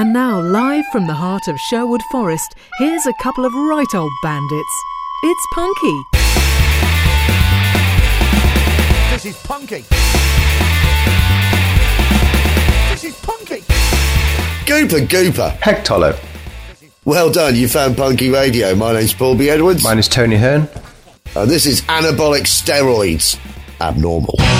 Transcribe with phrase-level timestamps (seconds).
[0.00, 4.10] And now, live from the heart of Sherwood Forest, here's a couple of right old
[4.22, 4.82] bandits.
[5.24, 6.02] It's Punky.
[9.10, 9.84] This is Punky.
[12.88, 13.60] This is Punky.
[14.64, 15.50] Gooper Gooper.
[15.60, 16.18] Heck Tolo.
[17.04, 18.74] Well done, you found Punky Radio.
[18.74, 19.50] My name's Paul B.
[19.50, 19.84] Edwards.
[19.84, 20.66] Mine is Tony Hearn.
[21.36, 23.38] and this is Anabolic Steroids.
[23.82, 24.34] Abnormal.
[24.38, 24.59] Abnormal.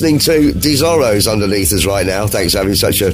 [0.00, 2.26] Listening to Desoros underneath us right now.
[2.26, 3.12] Thanks for having such a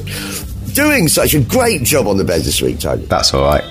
[0.74, 3.04] doing such a great job on the bed this week, Tony.
[3.04, 3.62] That's all right.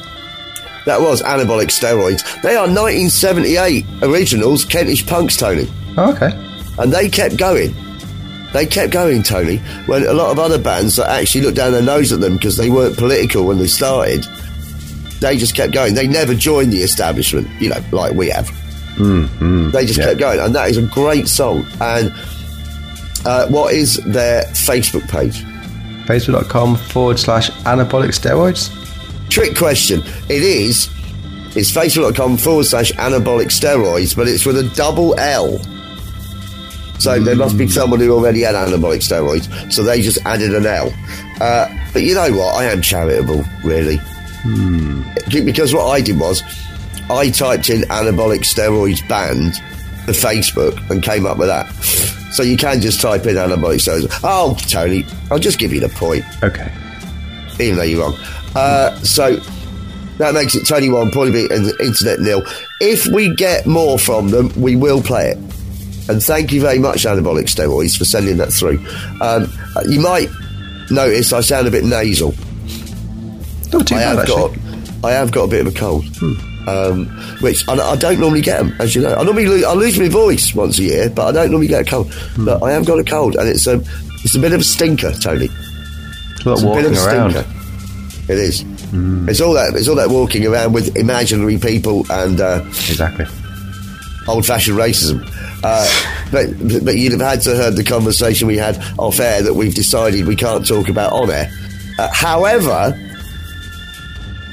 [0.85, 2.23] That was Anabolic Steroids.
[2.41, 5.67] They are 1978 originals, Kentish punks, Tony.
[5.97, 6.31] Oh, okay.
[6.79, 7.75] And they kept going.
[8.53, 9.57] They kept going, Tony,
[9.87, 12.55] when a lot of other bands that actually looked down their nose at them because
[12.55, 14.25] they weren't political when they started,
[15.19, 15.95] they just kept going.
[15.95, 18.47] They never joined the establishment, you know, like we have.
[18.95, 19.71] Mm-hmm.
[19.71, 20.05] They just yeah.
[20.05, 20.39] kept going.
[20.39, 21.65] And that is a great song.
[21.81, 22.13] And
[23.25, 25.43] uh, what is their Facebook page?
[26.05, 28.69] Facebook.com forward slash anabolic steroids.
[29.29, 30.01] Trick question.
[30.29, 30.89] It is.
[31.55, 35.59] It's facebook.com forward slash anabolic steroids, but it's with a double L.
[36.99, 40.65] So there must be someone who already had anabolic steroids, so they just added an
[40.65, 40.93] L.
[41.41, 42.55] Uh, but you know what?
[42.55, 43.99] I am charitable, really.
[45.43, 46.43] Because what I did was,
[47.09, 49.55] I typed in anabolic steroids band
[50.05, 51.67] for Facebook and came up with that.
[52.33, 54.19] So you can just type in anabolic steroids.
[54.23, 56.71] Oh, Tony, I'll just give you the point Okay.
[57.59, 58.15] even though you're wrong.
[58.55, 59.35] Uh, so
[60.17, 62.43] that makes it Tony one, Paulie B, and Internet nil.
[62.79, 65.37] If we get more from them, we will play it.
[66.09, 68.83] And thank you very much, Anabolic Steroids, for sending that through.
[69.21, 69.51] Um,
[69.87, 70.29] you might
[70.89, 72.33] notice I sound a bit nasal.
[73.71, 74.57] Not too I bad, have actually.
[74.57, 76.03] got, I have got a bit of a cold,
[76.67, 77.05] um,
[77.41, 79.13] which I, I don't normally get them, as you know.
[79.15, 81.81] I normally lose, I lose my voice once a year, but I don't normally get
[81.81, 82.13] a cold.
[82.37, 83.81] But I have got a cold, and it's a,
[84.23, 85.49] it's a bit of a stinker, Tony.
[86.35, 87.31] It's a It's a bit of a around.
[87.31, 87.49] stinker.
[88.31, 88.63] It is.
[89.29, 89.73] It's all that.
[89.75, 93.25] It's all that walking around with imaginary people and uh, Exactly.
[94.27, 95.27] old-fashioned racism.
[95.63, 95.87] Uh,
[96.31, 96.47] but
[96.83, 100.25] but you'd have had to heard the conversation we had off air that we've decided
[100.25, 101.51] we can't talk about on air.
[101.99, 102.97] Uh, however,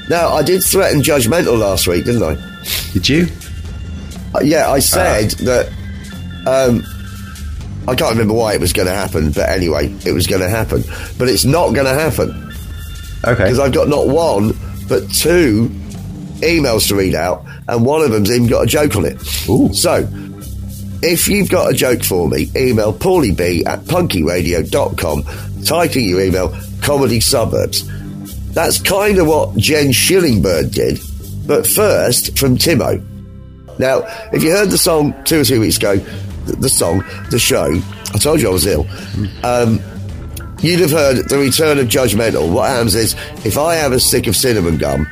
[0.09, 2.35] now I did threaten judgmental last week, didn't I?
[2.93, 3.27] Did you?
[4.35, 5.69] Uh, yeah, I said that.
[6.47, 6.83] Um,
[7.87, 10.49] I can't remember why it was going to happen, but anyway, it was going to
[10.49, 10.83] happen.
[11.17, 12.29] But it's not going to happen
[13.25, 13.43] Okay.
[13.43, 14.53] because I've got not one
[14.87, 15.69] but two
[16.41, 19.17] emails to read out, and one of them's even got a joke on it.
[19.49, 19.73] Ooh.
[19.73, 20.07] So,
[21.01, 25.23] if you've got a joke for me, email paulieb at punkyradio.com,
[25.63, 27.89] type in your email, comedy suburbs.
[28.53, 30.99] That's kind of what Jen Schillingbird did,
[31.47, 33.05] but first from Timo.
[33.79, 34.01] Now,
[34.33, 35.95] if you heard the song two or three weeks ago,
[36.45, 37.71] the, song, the show,
[38.13, 38.87] I told you I was ill.
[39.43, 39.79] Um,
[40.61, 42.51] you'd have heard the return of judgmental.
[42.51, 43.15] What happens is,
[43.45, 45.07] if I have a stick of cinnamon gum,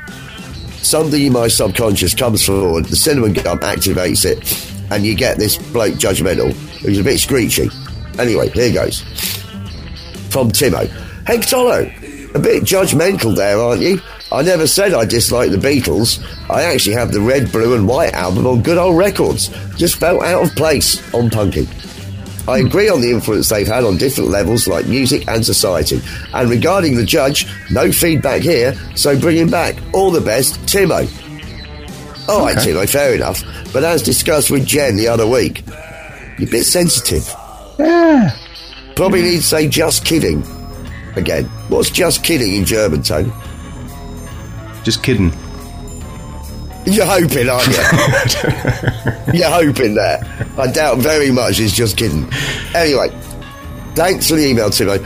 [0.82, 5.58] something in my subconscious comes forward, the cinnamon gum activates it, and you get this
[5.72, 6.52] bloke judgmental
[6.82, 7.70] who's a bit screechy.
[8.20, 9.02] Anyway, here goes.
[10.30, 10.88] From Timo.
[11.26, 11.90] Hey, Tolo,
[12.38, 14.00] a bit judgmental there, aren't you?
[14.32, 16.24] I never said I dislike the Beatles.
[16.50, 19.50] I actually have the red, blue, and white album on good old records.
[19.76, 21.68] Just felt out of place on Punky.
[22.48, 26.00] I agree on the influence they've had on different levels like music and society.
[26.34, 29.76] And regarding the judge, no feedback here, so bring him back.
[29.94, 31.08] All the best, Timo.
[32.30, 32.72] All right, Okay.
[32.72, 33.44] Timo, fair enough.
[33.74, 35.64] But as discussed with Jen the other week,
[36.38, 37.28] you're a bit sensitive.
[37.80, 38.36] Yeah.
[38.96, 40.44] Probably need to say just kidding
[41.18, 41.46] again.
[41.70, 43.32] What's just kidding in German, Tony?
[44.84, 45.34] Just kidding.
[46.86, 49.34] You're hoping, aren't you?
[49.40, 50.26] You're hoping that.
[50.58, 52.32] I doubt very much it's just kidding.
[52.74, 53.10] Anyway,
[53.96, 54.98] thanks for the email, Timo.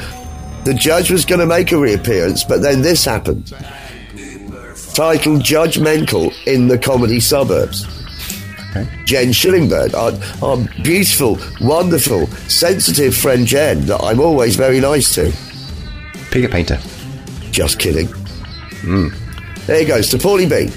[0.64, 3.52] The judge was going to make a reappearance, but then this happened.
[4.94, 7.88] Titled Judgmental in the Comedy Suburbs.
[8.70, 8.88] Okay.
[9.06, 15.34] Jen Schillingberg, our, our beautiful, wonderful, sensitive friend Jen, that I'm always very nice to.
[16.32, 16.80] Piggy painter.
[17.52, 18.08] Just kidding.
[18.08, 19.10] Hmm.
[19.68, 20.72] There he goes to Paulie B.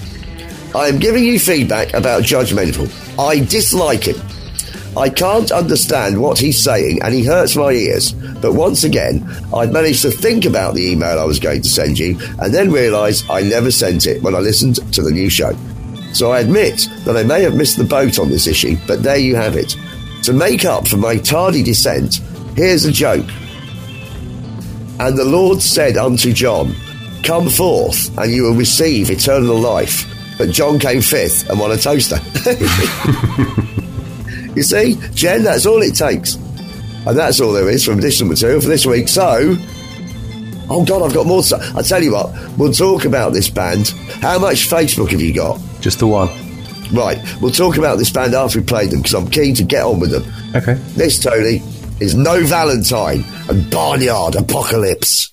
[0.77, 2.91] I am giving you feedback about Judgmental.
[3.19, 4.17] I dislike him.
[4.97, 8.13] I can't understand what he's saying and he hurts my ears.
[8.13, 9.25] But once again,
[9.55, 12.71] I've managed to think about the email I was going to send you and then
[12.71, 15.53] realise I never sent it when I listened to the new show.
[16.13, 19.19] So I admit that I may have missed the boat on this issue, but there
[19.19, 19.77] you have it.
[20.25, 22.17] To make up for my tardy descent,
[22.57, 23.27] here's a joke.
[25.01, 26.75] And the Lord said unto John,
[27.23, 30.11] Come forth, and you will receive eternal life.
[30.39, 32.17] But John came fifth and won a toaster.
[34.55, 36.37] you see, Jen, that's all it takes.
[37.07, 39.09] And that's all there is from additional material for this week.
[39.09, 39.57] So,
[40.71, 41.43] oh God, I've got more
[41.77, 43.89] I tell you what, we'll talk about this band.
[44.21, 45.61] How much Facebook have you got?
[45.81, 46.29] Just the one.
[46.93, 49.85] Right, we'll talk about this band after we played them because I'm keen to get
[49.85, 50.25] on with them.
[50.55, 50.75] Okay.
[50.95, 51.63] This, Tony,
[52.01, 55.31] is No Valentine and Barnyard Apocalypse.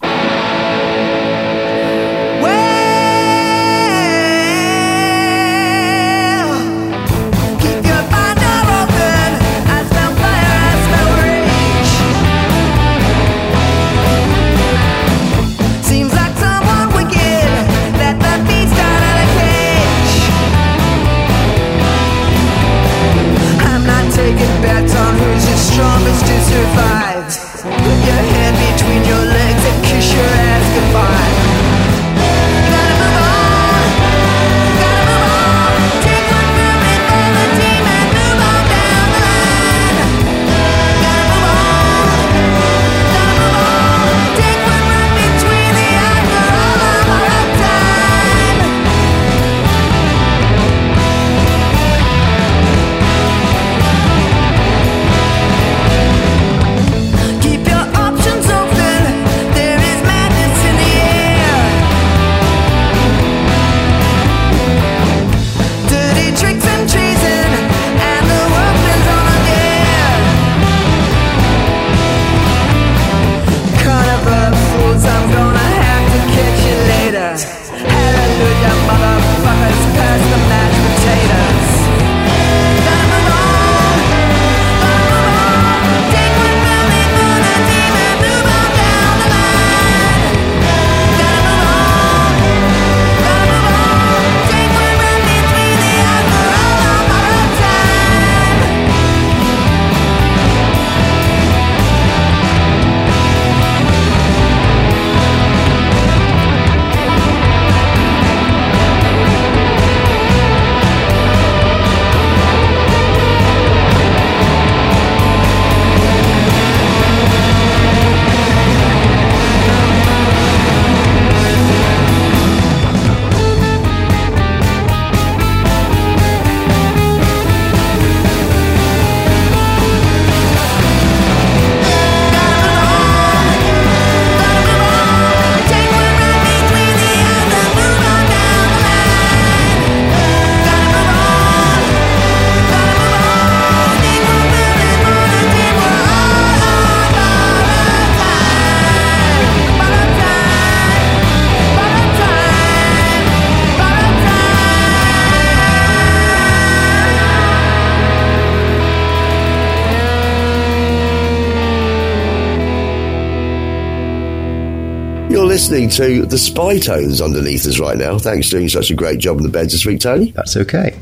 [165.91, 168.17] To the Spy Tones underneath us right now.
[168.17, 170.31] Thanks for doing such a great job in the beds this week, Tony.
[170.31, 170.97] That's okay.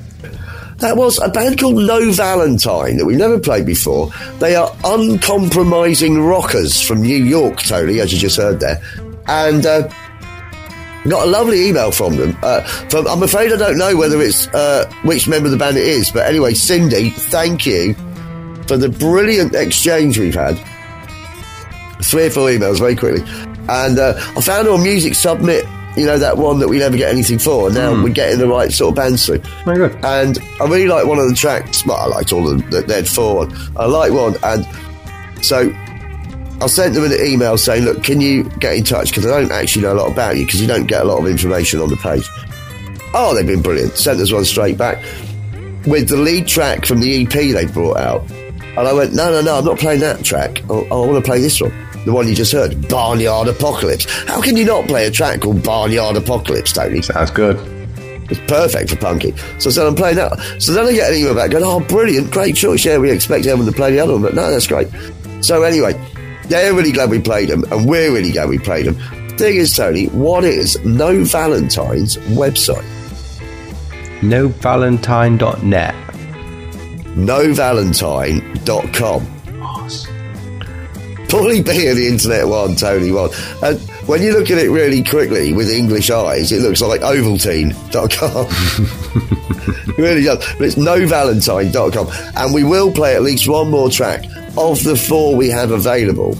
[0.78, 4.12] That was a band called No Valentine that we've never played before.
[4.40, 8.82] They are uncompromising rockers from New York, Tony, as you just heard there.
[9.28, 9.90] And uh,
[11.08, 12.38] got a lovely email from them.
[12.42, 15.78] Uh, from I'm afraid I don't know whether it's uh, which member of the band
[15.78, 17.94] it is, but anyway, Cindy, thank you
[18.68, 20.58] for the brilliant exchange we've had.
[22.02, 23.22] Three or four emails very quickly,
[23.70, 25.66] and uh, I found on Music Submit.
[25.98, 28.48] You know that one that we never get anything for, and now we're getting the
[28.48, 29.40] right sort of bands through.
[29.66, 30.06] Very good.
[30.06, 31.86] And I really like one of the tracks.
[31.86, 33.50] Well, I liked all of them that they'd four.
[33.76, 34.66] I like one, and
[35.44, 35.74] so
[36.62, 39.10] I sent them an email saying, "Look, can you get in touch?
[39.10, 41.20] Because I don't actually know a lot about you because you don't get a lot
[41.20, 42.28] of information on the page."
[43.14, 43.98] Oh, they've been brilliant.
[43.98, 45.04] Sent us one straight back
[45.86, 49.42] with the lead track from the EP they brought out, and I went, "No, no,
[49.42, 50.62] no, I'm not playing that track.
[50.70, 51.74] I, I want to play this one."
[52.06, 54.06] The one you just heard, Barnyard Apocalypse.
[54.28, 57.02] How can you not play a track called Barnyard Apocalypse, Tony?
[57.02, 57.58] Sounds good.
[58.30, 59.36] It's perfect for punky.
[59.60, 60.38] So I said, I'm playing that.
[60.60, 62.86] So then I get an email back going, oh, brilliant, great choice.
[62.86, 64.88] Yeah, we expect everyone to play the other one, but no, that's great.
[65.42, 65.94] So anyway,
[66.46, 68.96] they're really glad we played them, and we're really glad we played them.
[69.38, 72.86] Thing is, Tony, what is No Valentine's website?
[74.22, 75.96] NoValentine.net.
[77.16, 79.39] NoValentine.com.
[81.30, 83.30] Paulie B of the internet one, Tony one.
[83.62, 88.48] And when you look at it really quickly with English eyes, it looks like Ovaltine.com.
[89.98, 90.40] really does.
[90.58, 92.08] But it's novalentine.com.
[92.36, 94.26] And we will play at least one more track
[94.58, 96.34] of the four we have available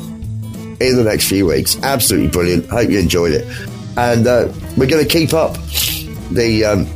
[0.80, 1.78] in the next few weeks.
[1.84, 2.66] Absolutely brilliant.
[2.68, 3.46] Hope you enjoyed it.
[3.96, 5.54] And uh, we're going to keep up
[6.32, 6.88] the um,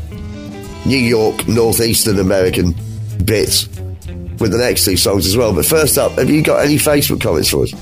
[0.86, 2.74] New York, Northeastern American
[3.24, 3.68] bits
[4.44, 5.54] with the next two songs as well.
[5.54, 7.74] But first up, have you got any Facebook comments for us?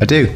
[0.00, 0.32] I do.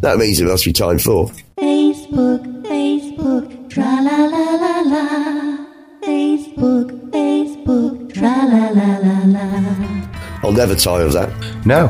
[0.00, 1.28] That means it must be time for.
[1.56, 5.66] Facebook, Facebook, tra la la la la.
[6.02, 10.08] Facebook, Facebook, tra la la la la.
[10.42, 11.30] I'll never tire of that.
[11.64, 11.88] No.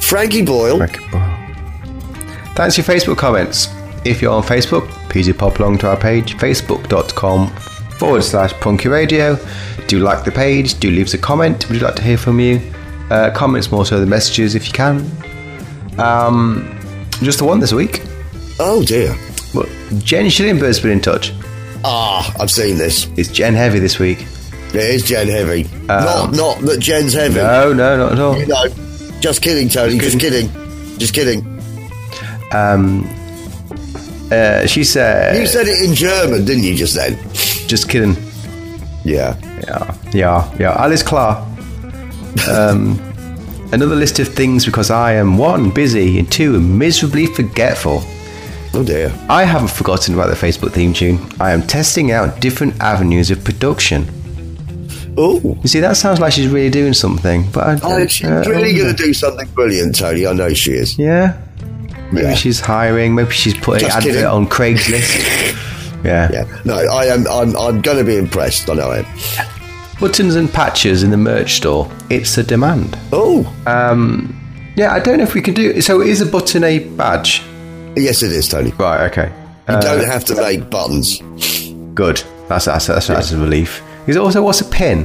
[0.00, 0.78] Frankie Boyle.
[2.54, 3.66] Thanks for your Facebook comments.
[4.04, 7.52] If you're on Facebook, please do pop along to our page, facebook.com
[7.98, 9.36] forward slash punky radio.
[9.86, 11.68] Do like the page, do leave us a comment.
[11.70, 12.60] We'd like to hear from you.
[13.10, 14.98] Uh, comments more so than messages if you can.
[15.98, 16.78] Um,
[17.22, 18.02] just the one this week.
[18.60, 19.14] Oh dear.
[19.54, 19.66] Well,
[19.98, 21.32] Jen Schillingbird's been in touch.
[21.84, 23.06] Ah, I've seen this.
[23.16, 24.26] It's Jen Heavy this week.
[24.74, 25.64] It is Jen Heavy.
[25.86, 27.36] not, not that Jen's heavy.
[27.36, 28.46] No, no, not at all.
[28.46, 29.98] No, just kidding, Tony.
[29.98, 30.50] Just kidding.
[30.98, 31.40] Just kidding.
[32.52, 33.08] Um,
[34.30, 36.74] uh, she said, You said it in German, didn't you?
[36.74, 37.16] Just then.
[37.68, 38.16] Just kidding.
[39.04, 39.36] Yeah.
[39.66, 40.72] Yeah, yeah, yeah.
[40.82, 41.38] Alice Clark.
[42.50, 42.98] Um,
[43.72, 48.02] another list of things because I am one, busy, and two, miserably forgetful.
[48.74, 49.12] Oh dear.
[49.28, 51.18] I haven't forgotten about the Facebook theme tune.
[51.40, 54.06] I am testing out different avenues of production.
[55.16, 55.58] Oh.
[55.62, 58.74] You see, that sounds like she's really doing something, but I, Oh, she's uh, really
[58.74, 60.26] going to do something brilliant, Tony.
[60.26, 60.96] I know she is.
[60.98, 61.36] Yeah.
[62.12, 62.34] Maybe Yeah.
[62.34, 63.14] she's hiring.
[63.14, 64.26] Maybe she's putting Just advert kidding.
[64.26, 65.56] on Craigslist.
[66.04, 66.30] yeah.
[66.32, 66.60] Yeah.
[66.64, 67.26] No, I am.
[67.28, 67.56] I'm.
[67.56, 68.68] I'm going to be impressed.
[68.70, 69.06] I know I am.
[70.00, 71.90] Buttons and patches in the merch store.
[72.08, 72.96] It's a demand.
[73.12, 73.52] Oh.
[73.66, 74.34] Um,
[74.76, 75.80] yeah, I don't know if we can do.
[75.80, 77.42] So, is a button a badge?
[77.96, 78.70] yes, it is, Tony.
[78.72, 79.10] Right.
[79.10, 79.32] Okay.
[79.68, 81.20] You Uh, don't have to make buttons.
[81.94, 82.22] Good.
[82.48, 83.82] That's that's that's, that's a relief.
[84.06, 85.04] Is it also what's a pin?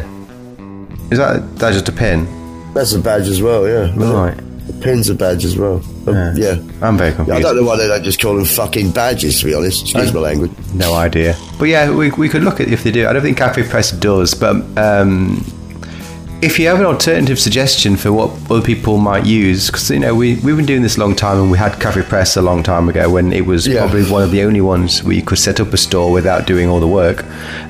[1.12, 2.28] Is that that's just a pin?
[2.74, 3.68] That's a badge as well.
[3.68, 3.92] Yeah.
[3.96, 4.38] Right.
[4.68, 5.82] The pin's a badge as well.
[6.08, 6.56] Um, yeah.
[6.82, 7.38] I'm very confused.
[7.38, 9.40] I don't know why they don't just call them fucking badges.
[9.40, 10.52] To be honest, excuse my language.
[10.74, 11.36] No idea.
[11.58, 13.08] But yeah, we, we could look at if they do.
[13.08, 15.44] I don't think Cafe Press does, but um,
[16.42, 20.14] if you have an alternative suggestion for what other people might use, because you know
[20.14, 22.64] we we've been doing this a long time, and we had Cafe Press a long
[22.64, 23.80] time ago when it was Yeah.
[23.80, 26.68] probably one of the only ones where you could set up a store without doing
[26.68, 27.24] all the work.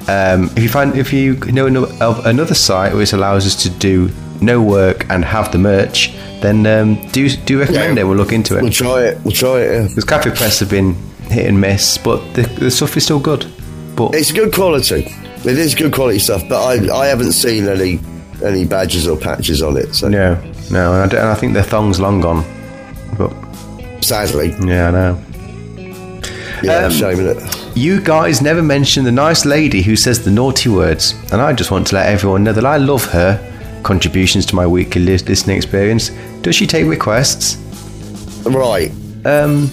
[0.10, 1.68] Um, if you find if you know
[2.02, 4.10] of another site which allows us to do
[4.42, 6.12] no work and have the merch,
[6.43, 8.03] then um, do do recommend Yeah.
[8.03, 8.07] it.
[8.07, 8.62] We'll look into it.
[8.62, 9.17] We'll try it.
[9.23, 9.71] We'll try it.
[9.73, 9.88] Yeah.
[9.88, 10.93] Because Cafe Press have been
[11.31, 13.45] hit and miss, but the, the stuff is still good.
[13.95, 15.07] But It's good quality.
[15.45, 16.73] It is good quality stuff, but I
[17.03, 18.00] I haven't seen any
[18.43, 19.93] any badges or patches on it.
[19.95, 20.35] So no,
[20.69, 22.43] no, and I, and I think the thong's long gone.
[23.17, 23.31] But
[24.03, 25.17] sadly, yeah, I know.
[26.63, 27.38] yeah, Um, shame it.
[27.75, 31.71] You guys never mention the nice lady who says the naughty words, and I just
[31.71, 33.39] want to let everyone know that I love her
[33.84, 36.10] contributions to my weekly listening experience.
[36.42, 37.58] Does she take requests?
[38.46, 38.92] Right,
[39.25, 39.70] Um,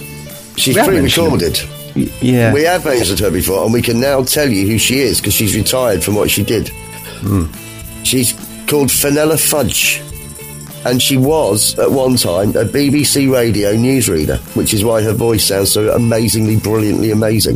[0.55, 1.59] she's pre-recorded.
[1.95, 2.53] y- yeah.
[2.53, 5.33] We have mentioned her before, and we can now tell you who she is because
[5.33, 6.69] she's retired from what she did.
[7.21, 7.45] Hmm.
[8.03, 8.33] She's
[8.67, 10.01] called Fenella Fudge.
[10.83, 15.43] and she was at one time a BBC radio newsreader, which is why her voice
[15.43, 17.55] sounds so amazingly, brilliantly amazing.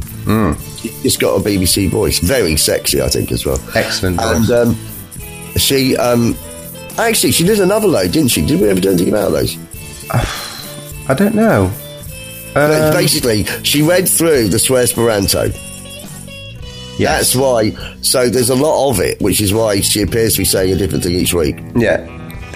[0.77, 3.59] She's just got a BBC voice, very sexy, I think, as well.
[3.73, 4.77] Excellent And um,
[5.57, 6.35] she, um,
[6.97, 8.45] actually, she did another load, didn't she?
[8.45, 9.57] Did we ever do anything about those?
[11.09, 11.71] I don't know.
[12.55, 15.43] Um, Basically, she read through the Swear Esperanto.
[16.97, 16.97] yes.
[16.97, 17.71] That's why.
[18.01, 20.75] So there's a lot of it, which is why she appears to be saying a
[20.77, 21.57] different thing each week.
[21.75, 21.99] Yeah,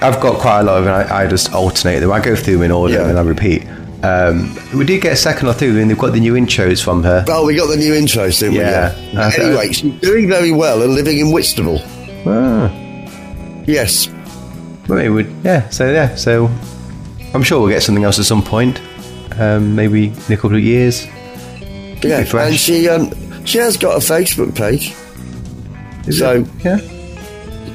[0.01, 0.89] I've got quite a lot of it.
[0.89, 2.11] I, I just alternate them.
[2.11, 3.01] I go through them in order Yeah.
[3.01, 3.65] and then I repeat.
[4.01, 7.03] Um, we did get a second or two, and they've got the new intros from
[7.03, 7.25] her.
[7.27, 8.95] Oh, we got the new intros, didn't Yeah.
[9.11, 9.17] we?
[9.17, 11.81] Uh, Anyway, she's doing very well and living in Whitstable.
[12.25, 12.69] Ah,
[13.69, 14.07] Yes.
[14.87, 15.69] maybe we yeah.
[15.69, 16.49] So yeah, so
[17.33, 18.81] I'm sure we'll get something else at some point.
[19.39, 21.05] Um, maybe in a couple of years.
[22.03, 22.25] Yeah.
[22.35, 23.11] And she um
[23.45, 24.93] she has got a Facebook page.
[26.07, 26.47] Is So- it?
[26.65, 26.79] yeah,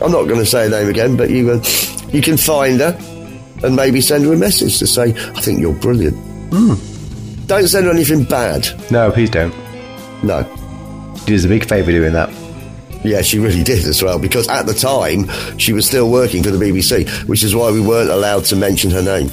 [0.05, 1.63] I'm not going to say her name again, but you uh,
[2.13, 2.99] you can find her
[3.63, 6.17] and maybe send her a message to say, "I think you're brilliant."
[6.53, 6.75] Hmm.
[7.47, 8.67] Don't send her anything bad.
[8.91, 9.55] no, please don't.
[10.25, 10.43] No.
[11.21, 12.31] She does a big favour doing that.
[13.05, 16.51] Yeah, she really did as well, because at the time she was still working for
[16.51, 19.31] the BBC, which is why we weren't allowed to mention her name.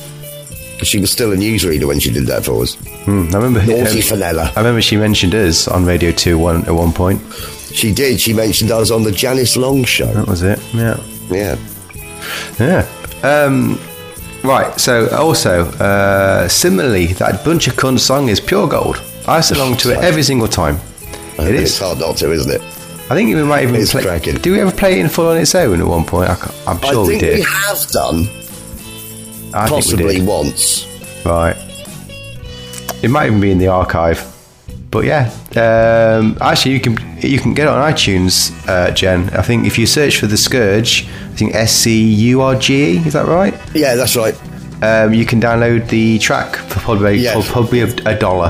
[0.83, 2.73] She was still a newsreader when she did that for us.
[3.05, 3.59] Hmm, I remember.
[3.65, 4.51] Naughty um, Fenella.
[4.55, 7.21] I remember she mentioned us on Radio Two one at one point.
[7.71, 8.19] She did.
[8.19, 10.11] She mentioned us on the Janice Long show.
[10.11, 10.59] That was it.
[10.73, 10.99] Yeah.
[11.29, 11.55] Yeah.
[12.59, 12.87] Yeah.
[13.23, 13.79] Um,
[14.43, 14.77] right.
[14.79, 19.01] So also, uh, similarly, that bunch of cunt song is pure gold.
[19.27, 20.77] I sing along to it every single time.
[21.37, 21.79] It It's is.
[21.79, 22.61] hard not to, isn't it?
[23.11, 24.03] I think we might even It's play.
[24.03, 24.35] cracking.
[24.35, 26.29] Do we ever play it in full on its own at one point?
[26.29, 27.35] I ca- I'm sure I we think did.
[27.39, 28.19] we have done,
[29.53, 30.27] I think we possibly did.
[30.27, 30.87] once.
[31.25, 31.55] Right.
[33.03, 34.25] It might even be in the archive.
[34.91, 39.29] But yeah, um, actually, you can you can get it on iTunes, uh, Jen.
[39.31, 42.73] I think if you search for the Scourge, I think S C U R G
[42.95, 42.97] E.
[43.07, 43.53] Is that right?
[43.73, 44.35] Yeah, that's right.
[44.83, 47.35] Um, you can download the track for probably Yes.
[47.47, 48.49] for probably a, a dollar.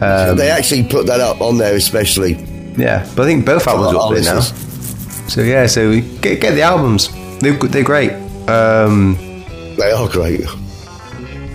[0.00, 2.46] Um, they actually put that up on there, especially.
[2.76, 4.40] Yeah, but I think both albums are up there now.
[4.40, 7.08] So yeah, so get get the albums.
[7.40, 8.12] They're they're great.
[8.48, 9.16] Um,
[9.76, 10.42] They are great.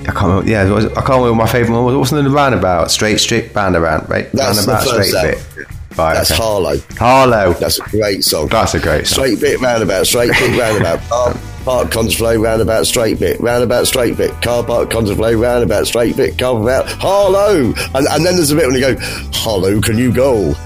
[0.07, 0.49] I can't remember.
[0.49, 1.95] Yeah, was I can't remember what my favourite one was.
[1.95, 2.91] What's the roundabout?
[2.91, 4.31] Straight, straight, roundabout, right?
[4.31, 5.45] That's the roundabout, first straight album.
[5.55, 5.67] bit.
[5.97, 6.41] Right, That's okay.
[6.43, 6.77] Harlow.
[6.97, 7.53] Harlow.
[7.53, 8.47] That's a great song.
[8.47, 9.25] That's a great song.
[9.25, 11.37] Straight bit, roundabout, straight bit, roundabout.
[11.65, 14.39] Park, park, contemplate, roundabout, straight bit, roundabout, straight bit.
[14.41, 17.73] Car park, contemplate, roundabout, straight bit, car about Harlow.
[17.95, 18.95] And, and then there's a bit when you go,
[19.33, 20.53] Harlow, can you go?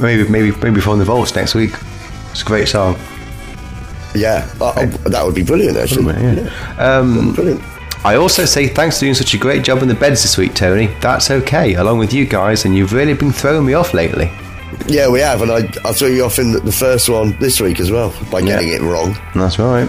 [0.00, 1.72] Maybe, maybe, maybe from the vaults next week.
[2.30, 2.96] It's a great song.
[4.14, 6.04] yeah, uh, uh, that would be brilliant, actually.
[6.12, 6.48] Yeah.
[6.78, 7.60] Um, Brilliant.
[8.04, 10.54] I also say thanks for doing such a great job in the beds this week,
[10.54, 10.86] Tony.
[11.00, 14.30] That's okay, along with you guys, and you've really been throwing me off lately.
[14.86, 17.78] Yeah, we have, and I, I threw you off in the, first one this week
[17.80, 18.76] as well by getting Yeah.
[18.76, 19.16] it wrong.
[19.34, 19.88] That's right.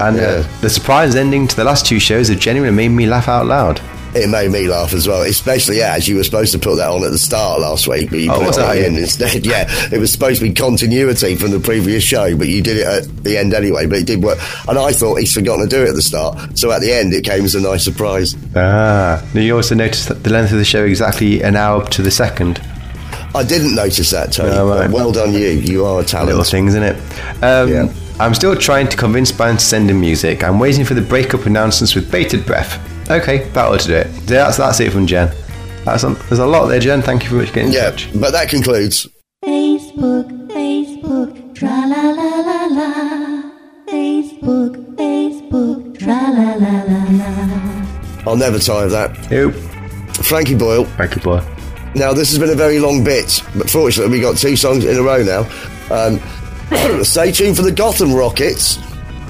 [0.00, 3.28] And uh, the surprise ending to the last two shows have genuinely made me laugh
[3.28, 3.80] out loud.
[4.12, 7.04] It made me laugh as well, especially as you were supposed to put that on
[7.04, 8.70] at the start last week, but you Oh, put it on I?
[8.70, 9.46] at the end instead.
[9.50, 12.86] Yeah, it was supposed to be continuity from the previous show, but you did it
[12.86, 13.86] at the end anyway.
[13.86, 16.58] But it did work, and I thought he's forgotten to do it at the start,
[16.58, 18.34] so at the end it came as a nice surprise.
[18.56, 19.22] Ah.
[19.34, 22.10] Now you also noticed that the length of the show exactly an hour to the
[22.10, 22.60] second.
[23.34, 24.50] I didn't notice that, Tony.
[24.52, 24.90] Oh, right.
[24.90, 25.48] well done, you.
[25.48, 26.28] You are a talent.
[26.28, 26.96] Little things, isn't it?
[27.42, 27.92] Um, Yeah.
[28.18, 30.44] I'm still trying to convince bands to send in music.
[30.44, 32.78] I'm waiting for the breakup announcements with bated breath.
[33.10, 34.08] Okay, that'll do it.
[34.26, 35.34] That's, that's it from Jen.
[35.84, 37.00] That's a, there's a lot there, Jen.
[37.00, 38.10] Thank you very much for getting in Yeah, touch.
[38.14, 39.08] but that concludes.
[39.42, 43.42] Facebook, Facebook, tra la la la la.
[43.88, 48.30] Facebook, Facebook, tra la la la la.
[48.30, 49.16] I'll never tire of that.
[49.30, 49.54] Yep.
[50.26, 50.84] Frankie Boyle.
[50.84, 51.40] Thank you, boy.
[51.94, 54.96] Now, this has been a very long bit, but fortunately, we got two songs in
[54.96, 55.40] a row now.
[55.90, 58.78] Um, stay tuned for the Gotham Rockets.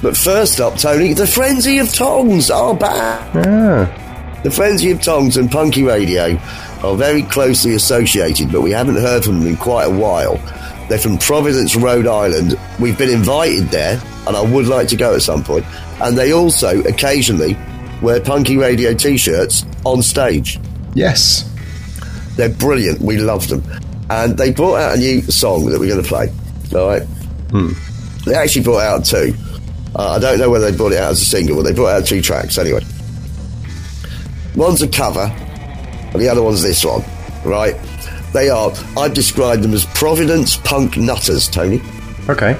[0.03, 3.35] But first up, Tony, the Frenzy of Tongs are back.
[3.35, 4.41] Ah.
[4.43, 6.39] The Frenzy of Tongs and Punky Radio
[6.83, 10.37] are very closely associated, but we haven't heard from them in quite a while.
[10.89, 12.59] They're from Providence, Rhode Island.
[12.79, 15.65] We've been invited there, and I would like to go at some point.
[16.01, 17.57] And they also occasionally
[18.01, 20.59] wear Punky Radio t shirts on stage.
[20.95, 21.50] Yes.
[22.41, 23.03] They're brilliant.
[23.03, 23.63] We love them.
[24.09, 26.33] And they brought out a new song that we're going to play.
[26.75, 27.03] All right.
[28.25, 29.35] They actually brought out two.
[29.95, 31.91] Uh, I don't know whether they brought it out as a single, but they brought
[32.01, 32.81] out two tracks anyway.
[34.57, 37.03] One's a cover, and the other one's this one.
[37.45, 37.77] Right.
[38.33, 38.73] They are.
[38.97, 41.83] I've described them as Providence punk nutters, Tony.
[42.29, 42.55] Okay.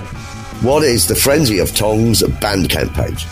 [0.63, 3.25] What is the Frenzy of Tongs Bandcamp page?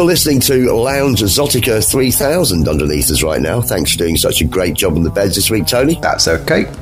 [0.00, 3.60] You're listening to Lounge Exotica 3000 underneath us right now.
[3.60, 5.98] Thanks for doing such a great job on the beds this week, Tony.
[6.00, 6.72] That's okay.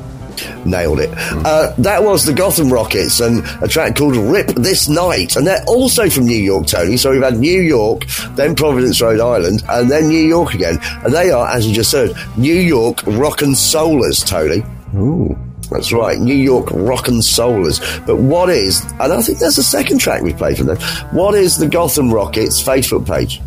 [0.65, 1.11] Nailed it.
[1.13, 5.35] Uh, that was the Gotham Rockets and a track called Rip This Night.
[5.35, 6.97] And they're also from New York, Tony.
[6.97, 10.79] So we've had New York, then Providence, Rhode Island, and then New York again.
[11.03, 14.63] And they are, as you just heard, New York Rock and Soulers, Tony.
[14.97, 15.37] Ooh.
[15.71, 17.81] That's right, New York Rock and Soulers.
[18.07, 20.79] But what is, and I think there's a second track we played from them,
[21.13, 23.41] what is the Gotham Rockets Facebook page?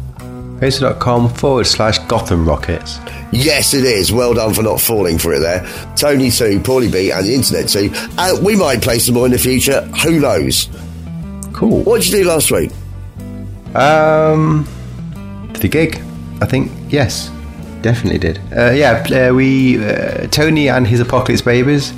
[0.61, 2.99] Facebook.com forward slash Gotham Rockets.
[3.31, 4.11] Yes, it is.
[4.11, 5.67] Well done for not falling for it there.
[5.95, 7.89] Tony too, Paulie B, and the internet too.
[8.17, 9.81] Uh, we might play some more in the future.
[10.03, 10.69] Who knows?
[11.53, 11.81] Cool.
[11.81, 12.71] What did you do last week?
[13.73, 14.67] Um,
[15.53, 15.99] the gig,
[16.41, 16.71] I think.
[16.89, 17.31] Yes,
[17.81, 18.37] definitely did.
[18.55, 21.91] Uh, yeah, uh, we uh, Tony and his Apocalypse Babies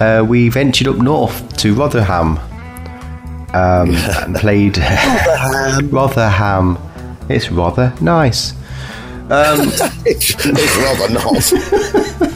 [0.00, 2.38] uh, we ventured up north to Rotherham
[3.54, 5.90] um, and played Rotherham.
[5.90, 6.78] Rotherham.
[7.28, 8.54] It's rather nice.
[9.30, 12.28] it's, it's rather not.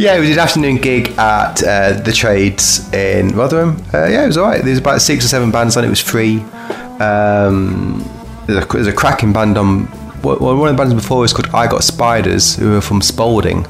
[0.00, 3.76] Yeah, it was an afternoon gig at uh, the Trades in Rotherham.
[3.92, 4.62] Uh, yeah, it was alright.
[4.62, 5.84] There was about six or seven bands on.
[5.84, 6.38] It was free.
[7.00, 8.02] Um,
[8.46, 9.90] there's, a, there's a cracking band on.
[10.22, 13.66] Well, one of the bands before was called I Got Spiders, who were from Spalding.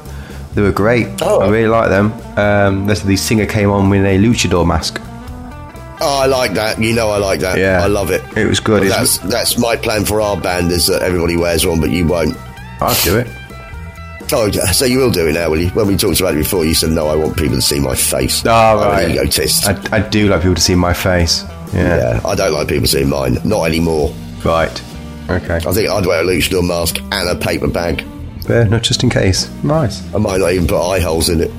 [0.53, 1.07] They were great.
[1.21, 1.41] Oh.
[1.41, 2.11] I really like them.
[2.37, 4.99] Um, this the singer came on with a luchador mask.
[6.03, 6.81] Oh, I like that.
[6.81, 7.57] You know, I like that.
[7.57, 7.83] Yeah.
[7.83, 8.21] I love it.
[8.35, 8.81] It was good.
[8.81, 12.07] Well, that's that's my plan for our band is that everybody wears one, but you
[12.07, 12.35] won't.
[12.81, 13.27] I'll do it.
[14.33, 15.69] Oh, so you will do it now, will you?
[15.69, 17.07] When we talked about it before, you said no.
[17.07, 18.45] I want people to see my face.
[18.45, 19.05] Oh, I'm right.
[19.05, 19.67] an egotist.
[19.67, 21.43] I, I do like people to see my face.
[21.73, 21.97] Yeah.
[21.97, 23.37] yeah, I don't like people seeing mine.
[23.43, 24.13] Not anymore.
[24.43, 24.81] Right.
[25.29, 25.55] Okay.
[25.55, 28.05] I think I'd wear a luchador mask and a paper bag.
[28.49, 29.49] Yeah, not just in case.
[29.63, 30.01] Nice.
[30.13, 31.51] I might not even put eye holes in it.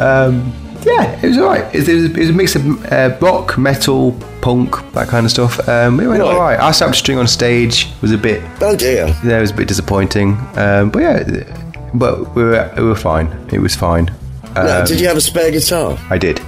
[0.00, 1.74] Um, yeah, it was alright.
[1.74, 5.30] It, it, was, it was a mix of uh, rock, metal, punk, that kind of
[5.30, 5.68] stuff.
[5.68, 6.32] Um, it went Right.
[6.32, 6.58] alright.
[6.60, 7.86] I snapped a string on stage.
[8.00, 9.08] Was a bit, Oh dear.
[9.24, 10.38] yeah, it was a bit disappointing.
[10.56, 11.56] Um, but yeah,
[11.92, 13.26] but we were we were fine.
[13.52, 14.10] It was fine.
[14.54, 15.98] Now, Um, did you have a spare guitar?
[16.08, 16.40] I did.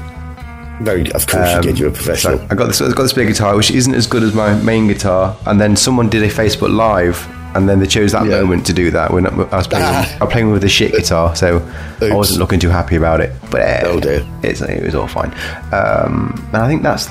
[0.80, 1.78] Very, of course Um, you did.
[1.78, 2.38] You're a professional.
[2.38, 2.80] So I got this.
[2.80, 5.36] I got this big guitar, which isn't as good as my main guitar.
[5.46, 7.18] And then someone did a Facebook Live,
[7.54, 8.40] and then they chose that Yeah.
[8.40, 9.12] moment to do that.
[9.12, 10.16] When I was playing, Ah.
[10.20, 11.62] I was playing with a shit guitar, so
[12.00, 13.32] I wasn't looking too happy about it.
[13.50, 14.22] But uh, Oh, dear.
[14.42, 15.32] it's, it was all fine.
[15.72, 17.08] Um, and I think that's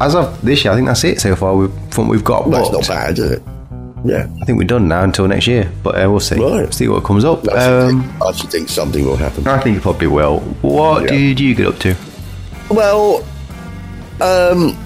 [0.00, 0.72] as of this year.
[0.72, 1.54] I think that's it so far.
[1.56, 2.50] We've from what we've got.
[2.50, 3.42] That's not bad, is it?
[4.04, 4.26] Yeah.
[4.40, 6.36] I think we're done now until next year, but uh, we'll see.
[6.40, 6.72] Right.
[6.72, 7.46] See what comes up.
[7.48, 9.46] Um, think, I actually think something will happen.
[9.46, 10.40] I think it probably will.
[10.62, 11.10] What Yeah.
[11.10, 11.94] did you get up to?
[12.70, 13.22] Well,
[14.22, 14.76] um,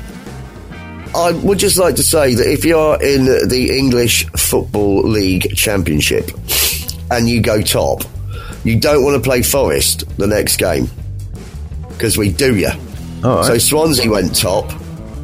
[1.14, 6.30] I would just like to say that if you're in the English Football League Championship
[7.10, 8.02] and you go top,
[8.64, 10.88] you don't want to play Forest the next game
[11.88, 12.70] because we do you.
[13.22, 13.44] Right.
[13.44, 14.70] So Swansea went top,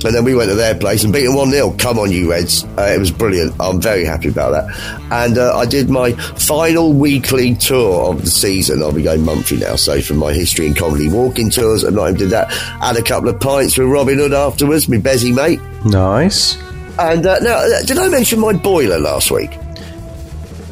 [0.04, 1.74] and then we went to their place and beat them 1 0.
[1.78, 2.64] Come on, you Reds.
[2.78, 3.54] Uh, it was brilliant.
[3.60, 5.10] I'm very happy about that.
[5.10, 8.82] And uh, I did my final weekly tour of the season.
[8.82, 9.76] I'll be going monthly now.
[9.76, 12.50] So, from my history and comedy walking tours, and I did that.
[12.52, 15.60] Had a couple of pints with Robin Hood afterwards, my Bezzy mate.
[15.84, 16.56] Nice.
[16.98, 19.50] And uh, now, uh, did I mention my boiler last week?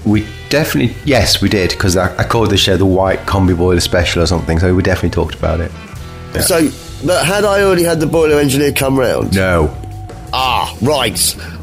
[0.05, 3.81] We definitely, yes, we did because I, I called the show the White Combi Boiler
[3.81, 4.59] Special or something.
[4.59, 5.71] So we definitely talked about it.
[6.43, 6.69] So,
[7.05, 9.35] but had I already had the boiler engineer come round?
[9.35, 9.75] No.
[10.33, 11.17] Ah, right.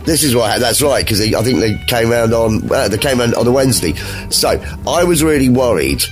[0.05, 0.57] This is why.
[0.59, 3.51] That's right because I think they came round on uh, they came round on a
[3.51, 3.93] Wednesday.
[4.29, 6.03] So I was really worried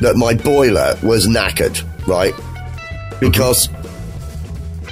[0.00, 2.34] that my boiler was knackered, right?
[3.20, 3.68] Because,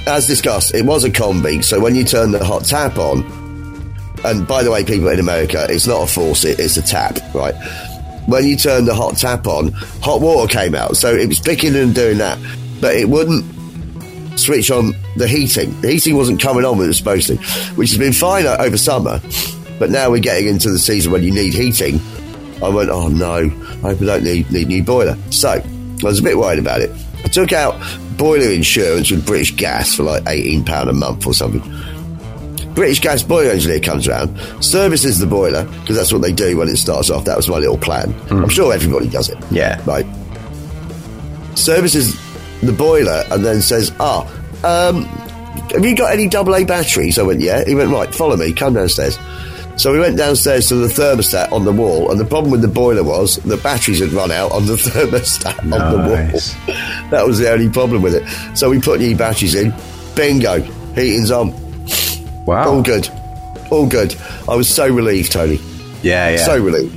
[0.07, 1.63] as discussed, it was a combi.
[1.63, 3.25] So when you turn the hot tap on,
[4.25, 7.55] and by the way, people in America, it's not a faucet; it's a tap, right?
[8.27, 11.77] When you turn the hot tap on, hot water came out, so it was picking
[11.77, 12.39] and doing that,
[12.81, 13.45] but it wouldn't
[14.37, 15.79] switch on the heating.
[15.81, 17.37] The heating wasn't coming on when it was supposed to,
[17.75, 19.21] which has been fine over summer.
[19.79, 22.01] But now we're getting into the season when you need heating.
[22.63, 25.17] I went, oh no, I hope I don't need, need new boiler.
[25.31, 25.63] So I
[26.03, 26.91] was a bit worried about it.
[27.25, 27.81] I took out
[28.17, 31.63] boiler insurance with British Gas for like £18 a month or something.
[32.75, 36.69] British Gas boiler engineer comes around, services the boiler, because that's what they do when
[36.69, 37.25] it starts off.
[37.25, 38.13] That was my little plan.
[38.13, 38.45] Hmm.
[38.45, 39.39] I'm sure everybody does it.
[39.51, 39.83] Yeah.
[39.87, 40.07] Right
[41.57, 42.15] services
[42.67, 44.23] the boiler and then says, "Ah,
[44.65, 45.05] um,
[45.73, 48.53] have you got any double A batteries?" I went, "Yeah." He went, "Right, follow me,
[48.53, 49.19] come downstairs."
[49.77, 52.69] So we went downstairs to the thermostat on the wall, and the problem with the
[52.69, 56.77] boiler was the batteries had run out on the thermostat on the wall.
[57.11, 58.27] That was the only problem with it.
[58.57, 59.73] So we put new batteries in.
[60.17, 60.61] Bingo,
[60.95, 61.53] heating's on.
[62.47, 62.71] Wow.
[62.71, 63.09] All good,
[63.71, 64.17] all good.
[64.49, 65.61] I was so relieved, Tony.
[66.03, 66.37] Yeah, yeah.
[66.39, 66.97] So relieved.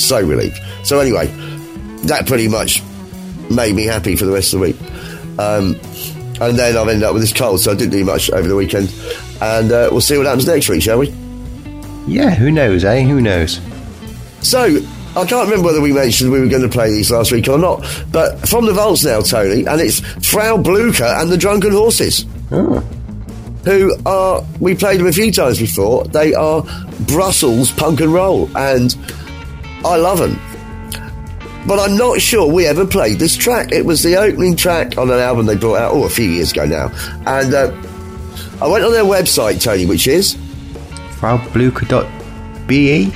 [0.00, 0.60] So relieved.
[0.84, 1.26] So anyway,
[2.04, 2.80] that pretty much
[3.50, 4.80] made me happy for the rest of the week.
[5.38, 5.74] Um,
[6.40, 8.56] and then I've ended up with this cold, so I didn't do much over the
[8.56, 8.92] weekend.
[9.40, 11.08] And uh, we'll see what happens next week, shall we?
[12.06, 13.02] yeah, who knows, eh?
[13.02, 13.60] Who knows?
[14.40, 14.64] So,
[15.16, 17.58] I can't remember whether we mentioned we were going to play these last week or
[17.58, 22.24] not, but from the vaults now, Tony, and it's Frau Blucher and the Drunken Horses.
[22.50, 22.80] Oh.
[23.64, 26.04] who are we played them a few times before.
[26.04, 26.62] They are
[27.06, 28.96] Brussels punk and roll, and
[29.84, 30.40] I love them.
[31.68, 33.72] But I'm not sure we ever played this track.
[33.72, 36.50] It was the opening track on an album they brought out oh a few years
[36.50, 36.90] ago now,
[37.26, 37.70] and uh,
[38.60, 40.34] I went on their website, Tony, which is
[41.20, 43.10] FrauBlucher.be?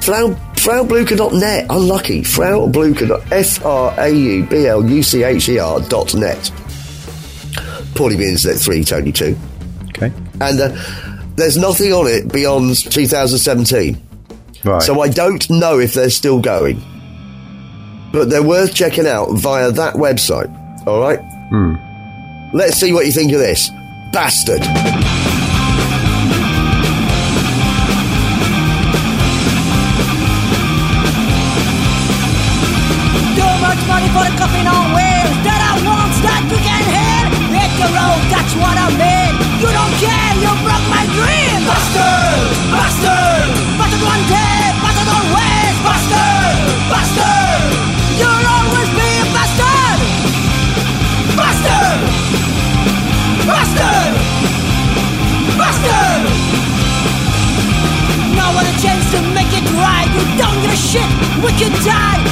[0.00, 1.66] Frau, FrauBlucher.net.
[1.68, 2.22] Unlucky.
[2.22, 3.30] FrauBlucher.
[3.30, 6.50] F R A U B L U C H E R dot net.
[7.94, 9.36] Poorly being Internet 3, Tony 2.
[9.90, 10.12] Okay.
[10.40, 10.74] And uh,
[11.36, 14.02] there's nothing on it beyond 2017.
[14.64, 14.82] Right.
[14.82, 16.82] So I don't know if they're still going.
[18.14, 20.48] But they're worth checking out via that website.
[20.86, 21.18] All right.
[21.50, 21.74] Hmm.
[22.56, 23.70] Let's see what you think of this,
[24.12, 24.62] bastard.
[33.34, 37.22] Too much money for the coffin on wheels that I won't that you can hear.
[37.58, 39.32] Hit the road, that's what I mean.
[39.58, 41.58] You don't care, you broke my dream.
[41.66, 44.43] Bastard, bastard, bastard one day,
[61.84, 62.23] die.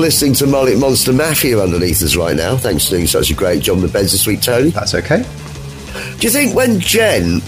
[0.00, 2.56] Listening to Mullet Monster Mafia underneath us right now.
[2.56, 4.70] Thanks for doing such a great job on the beds this week, Tony.
[4.70, 5.22] That's okay.
[6.18, 7.40] Do you think when Jen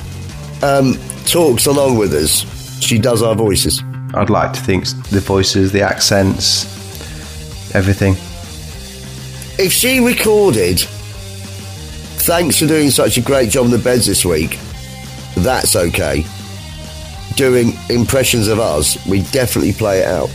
[0.63, 2.45] um, talks along with us,
[2.83, 3.83] she does our voices?
[4.15, 6.65] I'd like to think the voices, the accents,
[7.75, 8.15] everything.
[9.59, 10.81] If she recorded,
[12.21, 14.59] thanks for doing such a great job on the beds this week,
[15.37, 16.25] that's okay.
[17.37, 20.31] Doing impressions of us, we definitely play it out.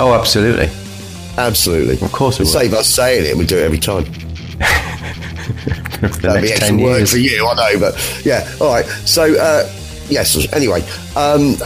[0.00, 0.70] Oh, absolutely.
[1.46, 2.00] Absolutely.
[2.04, 2.52] Of course we will.
[2.52, 4.04] Save us saying it, we do it every time.
[6.22, 8.48] That'd be extra 10 work for you, I know, but yeah.
[8.60, 8.84] All right.
[8.86, 9.70] So, uh,
[10.08, 10.52] yes.
[10.52, 10.80] Anyway,
[11.16, 11.56] um,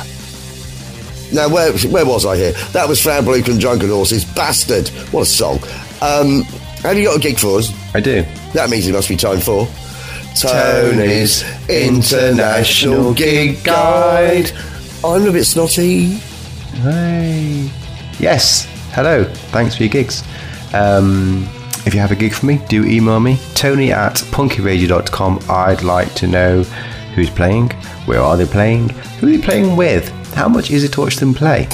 [1.33, 2.53] now where where was I here?
[2.73, 4.25] That was Frau Blucher and Drunken Horses.
[4.25, 4.89] Bastard.
[5.13, 5.59] What a song.
[6.01, 6.43] Um,
[6.83, 7.73] have you got a gig for us?
[7.95, 8.23] I do.
[8.53, 9.67] That means it must be time for
[10.39, 14.53] Tony's International Gig Guide.
[15.05, 16.21] I'm a bit snotty.
[16.83, 17.71] Hey.
[18.19, 18.67] Yes.
[18.97, 19.25] Hello.
[19.25, 20.23] Thanks for your gigs.
[20.73, 21.47] Um,
[21.85, 23.39] if you have a gig for me, do email me.
[23.53, 25.41] Tony at punkyradio.com.
[25.51, 26.63] I'd like to know
[27.15, 27.69] who's playing,
[28.07, 31.17] where are they playing, who are they playing with, how much is it to watch
[31.17, 31.69] them play.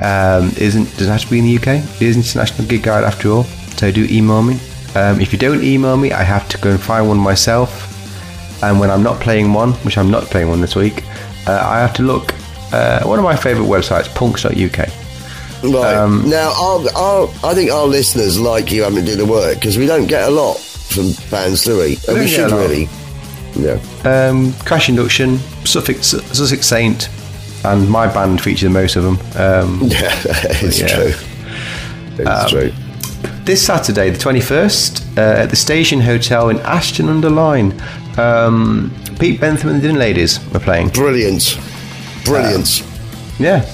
[0.00, 1.84] Um, isn't does it have to be in the UK?
[2.00, 3.44] It is International Gig Guide after all.
[3.76, 4.58] So do email me.
[4.94, 7.90] Um, if you don't email me, I have to go and find one myself.
[8.62, 11.04] And when I'm not playing one, which I'm not playing one this week,
[11.46, 12.32] uh, I have to look.
[12.72, 15.01] Uh, one of my favourite websites, punks.uk.
[15.62, 15.94] Right.
[15.94, 19.54] Um, now, our, our, I think our listeners like you having to do the work
[19.56, 21.96] because we don't get a lot from bands, do we?
[22.08, 22.88] And we should really.
[23.54, 23.78] Yeah.
[24.04, 27.08] Um, Crash Induction, Suffolk, Sussex Saint,
[27.64, 29.18] and my band feature most of them.
[29.36, 30.10] Um, Yeah,
[30.62, 30.86] it's Yeah.
[30.88, 31.14] true.
[32.18, 32.72] It's Um, true.
[33.44, 37.72] this Saturday, the 21st, uh, at the Station Hotel in Ashton under Lyne,
[38.18, 40.88] um, Pete Bentham and the Dinner Ladies are playing.
[40.88, 41.56] Brilliant.
[42.24, 42.82] Brilliant.
[43.38, 43.64] Yeah,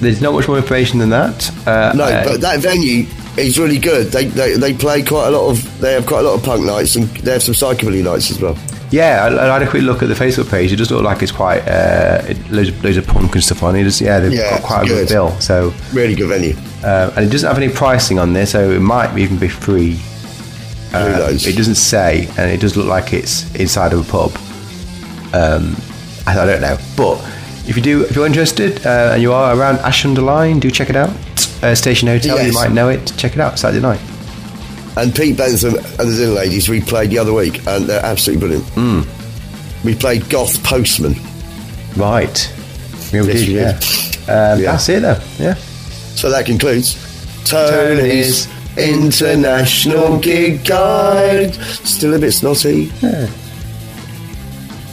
[0.00, 1.50] there's not much more information than that.
[1.66, 4.06] Uh, no, uh, but that venue is really good.
[4.12, 5.80] They, they they play quite a lot of.
[5.80, 8.40] They have quite a lot of punk nights and they have some psychobilly nights as
[8.40, 8.56] well.
[8.90, 10.72] yeah, I, I had a quick look at the Facebook page.
[10.72, 13.62] It does look like it's quite uh, it, loads, of, loads of punk and stuff
[13.62, 13.84] on it.
[13.84, 15.38] Just, yeah, they've Yeah, got quite a good bill.
[15.40, 16.54] So, Really good venue.
[16.84, 19.98] uh, and it doesn't have any pricing on there, so it might even be free.
[20.94, 21.28] Uh.
[21.32, 24.30] It doesn't say, and it does look like it's inside of a pub.
[25.34, 25.76] Um,
[26.26, 27.16] I, I don't know, but
[27.68, 30.70] if you do, if you're interested uh, and you are around Ashton under Lyne, do
[30.70, 31.10] check it out.
[31.62, 33.12] Uh, Station Hotel, you might know it.
[33.16, 34.00] Check it out Saturday night.
[34.96, 38.46] And Pete Bentham and the Dinner Ladies we played the other week, and they're absolutely
[38.48, 38.66] brilliant.
[38.74, 39.84] Mm.
[39.84, 41.14] We played Goth Postman.
[41.96, 42.52] Right.
[43.12, 43.48] Yeah, we Yes, did,
[44.28, 44.52] yeah.
[44.52, 44.72] Um, Yeah.
[44.72, 45.20] That's it, though.
[45.38, 45.54] Yeah.
[45.54, 46.94] So that concludes
[47.44, 48.48] Tony's Tony's
[48.78, 51.54] International Gig Guide.
[51.54, 52.90] Still a bit snotty.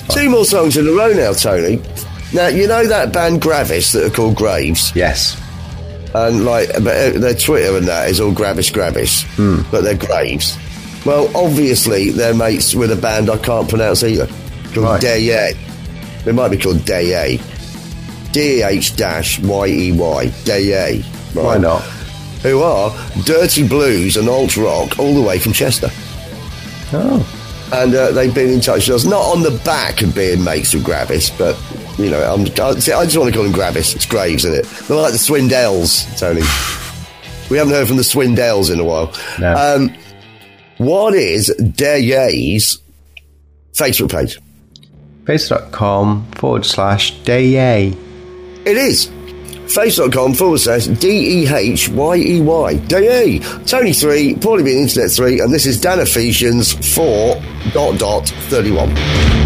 [0.10, 1.82] Two more songs in a row now, Tony.
[2.34, 4.92] Now, you know that band Gravis that are called Graves?
[4.96, 5.40] Yes.
[6.16, 9.24] And, like, uh, their Twitter and that is all Gravis Gravis,
[9.72, 10.58] but they're Graves.
[11.06, 14.28] Well, obviously, they're mates with a band I can't pronounce either,
[14.74, 15.02] called Right.
[15.02, 15.54] Deye.
[16.24, 17.40] They might be called Deye.
[18.32, 20.34] D-H-Y-E-Y.
[20.46, 21.02] Deye.
[21.34, 21.82] Why not?
[22.44, 22.92] Who are
[23.24, 25.90] dirty blues and alt rock all the way from Chester.
[26.94, 27.40] Oh.
[27.74, 30.74] And uh, they've been in touch with us, not on the back of being mates
[30.74, 31.58] with Gravis, but,
[31.98, 33.96] you know, I'm, I, see, I just want to call him Gravis.
[33.96, 34.88] It's Graves, isn't it?
[34.88, 36.42] They're like the Swindells, Tony.
[37.50, 39.14] we haven't heard from the Swindells in a while.
[39.40, 39.54] No.
[39.56, 39.96] Um,
[40.78, 42.80] what is Daye's
[43.74, 44.40] Facebook page?
[45.26, 47.88] Facebook.com forward slash day.
[48.66, 49.12] It is
[49.74, 52.74] face.com forward slash D E H Y E Y.
[52.76, 57.42] Day Tony 3, Paulie being Internet 3, and this is Dan Ephesians 4
[57.72, 59.43] dot dot 31.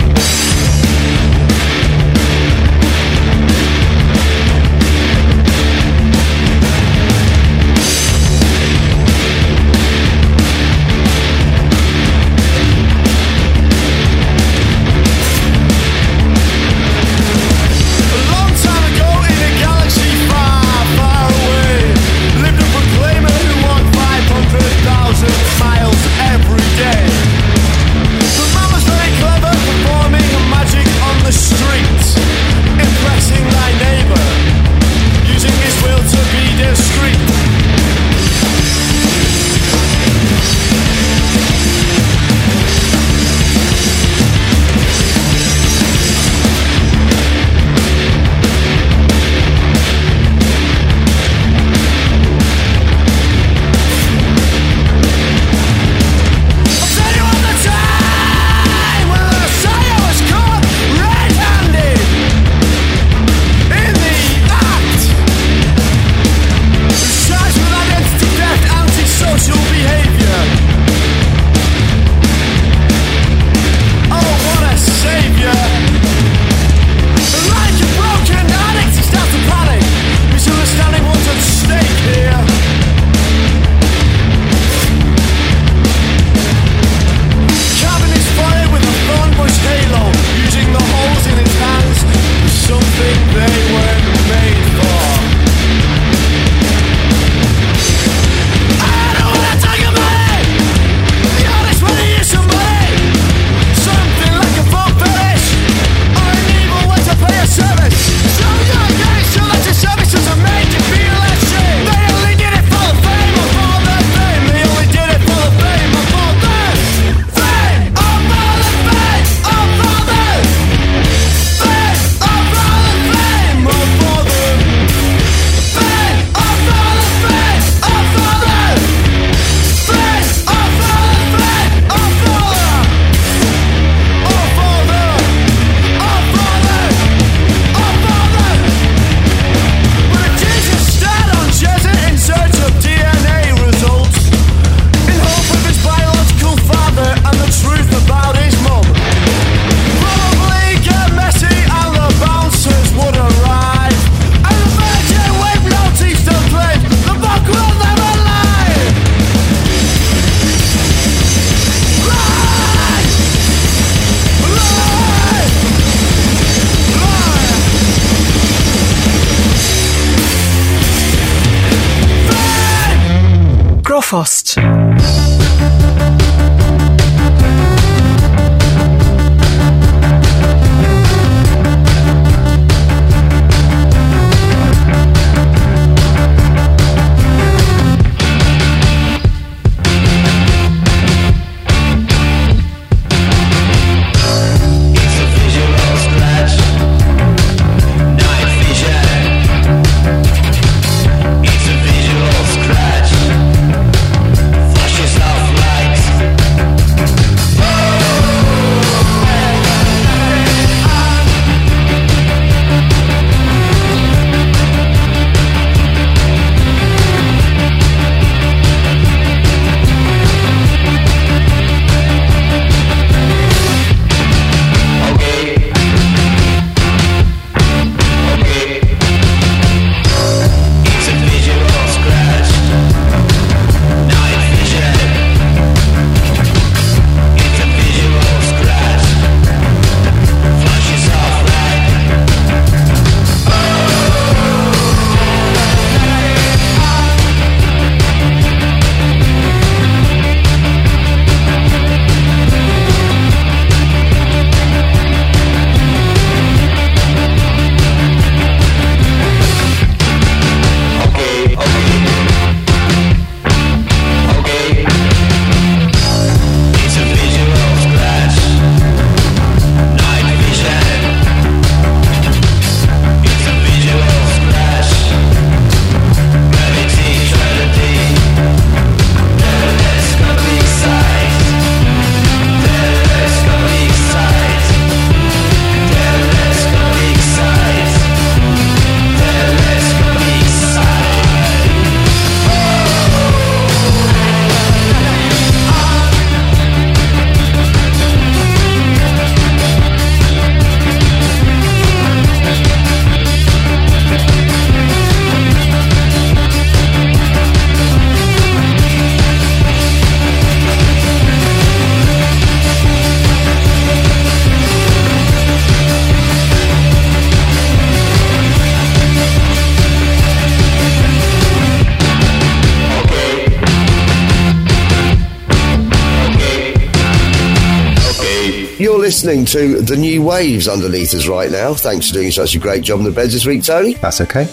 [329.08, 331.74] Listening to the new waves underneath us right now.
[331.74, 333.94] Thanks for doing such a great job on the beds this week, Tony.
[333.94, 334.44] That's okay.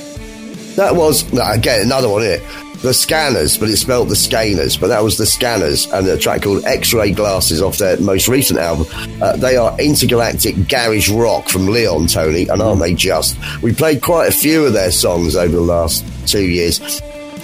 [0.76, 2.40] That was, again, another one, here.
[2.80, 6.42] The Scanners, but it's spelled the Scanners, but that was the Scanners and a track
[6.42, 8.86] called X-Ray Glasses off their most recent album.
[9.20, 13.36] Uh, they are intergalactic garage rock from Leon, Tony, and aren't they just?
[13.60, 16.80] We played quite a few of their songs over the last two years.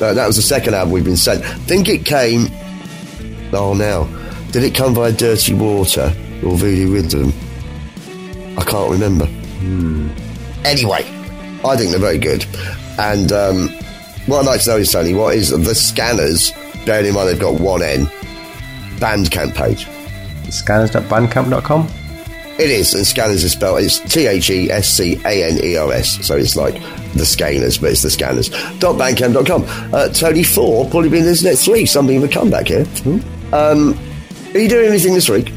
[0.01, 1.45] Uh, that was the second album we've been sent.
[1.45, 2.47] I think it came,
[3.53, 4.05] oh now,
[4.53, 6.15] did it come via Dirty Water
[6.45, 7.33] or Voodoo Rhythm?
[8.59, 9.27] I can't remember.
[10.65, 11.05] Anyway,
[11.65, 12.45] I think they're very good.
[12.99, 13.69] And um,
[14.27, 16.53] what I'd like to know is, Tony, what is the Scanners,
[16.85, 18.07] bearing in mind they've got one N,
[18.97, 19.87] Bandcamp page?
[20.53, 21.89] Scanners.bandcamp.com.
[22.59, 25.77] It is, and Scanners is spelled, it's T H E S C A N E
[25.77, 26.75] R S, so it's like
[27.15, 28.51] the Scanners, but it's the Scanners.
[28.51, 29.95] Bandcamp.com.
[29.95, 32.85] Uh, Tony Four, probably be this next week, something of a comeback here.
[33.53, 33.99] Um,
[34.53, 35.53] are you doing anything this week?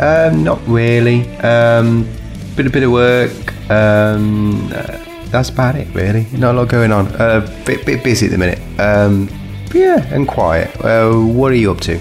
[0.00, 1.28] Um, not really.
[1.38, 2.08] Um,
[2.56, 3.70] bit a bit of work.
[3.70, 6.26] Um, uh, that's about it, really.
[6.32, 7.08] Not a lot going on.
[7.08, 8.60] Uh, bit bit busy at the minute.
[8.78, 9.28] Um,
[9.72, 10.70] yeah, and quiet.
[10.84, 12.00] Uh, what are you up to?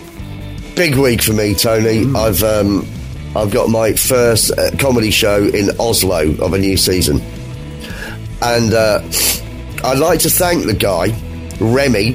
[0.76, 2.06] big week for me, Tony.
[2.16, 2.88] I've um,
[3.36, 7.22] I've got my first uh, comedy show in Oslo of a new season,
[8.42, 9.02] and uh,
[9.84, 11.08] I'd like to thank the guy
[11.60, 12.12] Remy,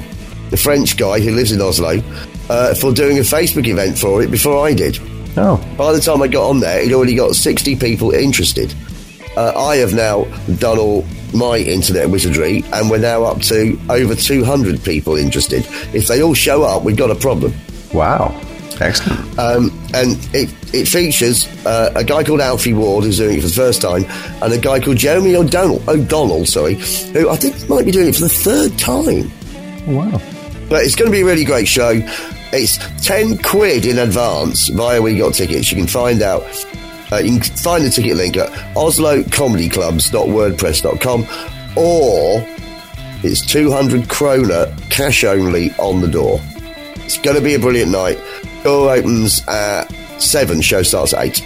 [0.50, 2.02] the French guy who lives in Oslo,
[2.50, 4.98] uh, for doing a Facebook event for it before I did.
[5.36, 8.74] Oh, By the time I got on there, he'd already got sixty people interested.
[9.36, 10.24] Uh, I have now
[10.58, 15.64] done all my internet wizardry, and we're now up to over two hundred people interested.
[15.94, 17.52] If they all show up, we've got a problem.
[17.92, 18.34] wow.
[18.80, 19.38] Excellent.
[19.40, 23.48] Um, and it, it features uh, a guy called Alfie Ward who's doing it for
[23.48, 24.04] the first time,
[24.40, 28.14] and a guy called Jeremy O'Donnell, O'Donnell, sorry, who I think might be doing it
[28.14, 29.32] for the third time.
[29.92, 30.20] Wow.
[30.68, 32.00] But it's going to be a really great show.
[32.52, 35.70] It's ten quid in advance via We Got Tickets.
[35.70, 36.42] You can find out.
[37.10, 41.26] Uh, you can find the ticket link at oslocomedyclubs.wordpress.com
[41.76, 42.46] or
[43.22, 46.40] it's 200 kroner cash only on the door.
[46.96, 48.18] It's going to be a brilliant night.
[48.62, 49.84] Door opens at
[50.20, 51.42] 7, show starts at 8.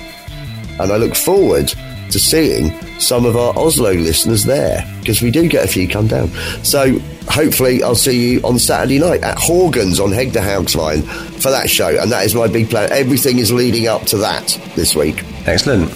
[0.81, 1.73] And I look forward
[2.13, 6.07] to seeing some of our Oslo listeners there because we do get a few come
[6.07, 6.29] down.
[6.63, 6.99] So
[7.29, 11.03] hopefully I'll see you on Saturday night at Horgans on Haugsveien
[11.43, 11.89] for that show.
[12.01, 12.91] And that is my big plan.
[12.93, 15.25] Everything is leading up to that this week.
[15.47, 15.91] Excellent.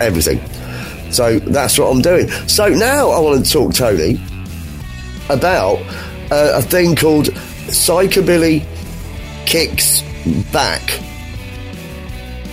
[0.00, 0.40] Everything.
[1.12, 2.28] So that's what I'm doing.
[2.48, 4.20] So now I want to talk, Tony,
[5.28, 5.78] about
[6.30, 7.26] uh, a thing called
[7.66, 8.66] Psychobilly
[9.46, 10.02] Kicks
[10.52, 10.82] Back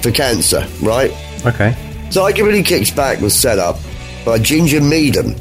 [0.02, 1.12] for Cancer, right?
[1.46, 1.76] Okay.
[2.10, 3.78] Psychobilly Kicks Back was set up
[4.26, 5.34] by Ginger Meadham,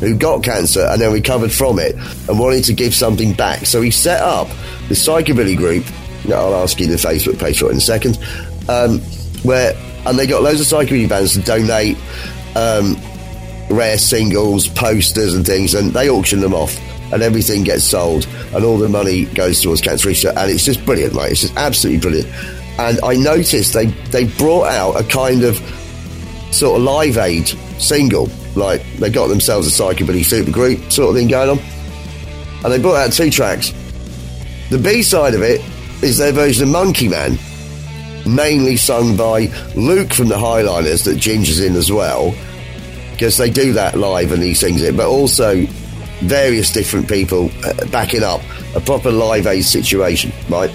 [0.00, 1.94] who got cancer and then recovered from it
[2.28, 3.66] and wanted to give something back.
[3.66, 4.48] So he set up
[4.88, 5.84] the Psychobilly group.
[6.26, 8.18] Now I'll ask you the Facebook page for it in a second.
[8.68, 9.00] Um,
[9.42, 9.74] where
[10.06, 11.96] and they got loads of psychobilly bands to donate
[12.56, 12.96] um,
[13.70, 16.78] rare singles, posters, and things, and they auction them off.
[17.12, 20.84] And everything gets sold, and all the money goes towards cancer research, and it's just
[20.86, 21.30] brilliant, right?
[21.30, 22.28] It's just absolutely brilliant.
[22.78, 25.60] And I noticed they they brought out a kind of
[26.52, 27.48] sort of live aid
[27.78, 31.58] single, like they got themselves a psychobilly supergroup sort of thing going on,
[32.64, 33.72] and they brought out two tracks.
[34.70, 35.60] The B side of it
[36.02, 37.38] is their version of Monkey Man,
[38.26, 42.34] mainly sung by Luke from the Highliners that Ginger's in as well,
[43.12, 45.66] because they do that live and he sings it, but also
[46.22, 48.40] various different people uh, backing up
[48.76, 50.70] a proper live aid situation, right?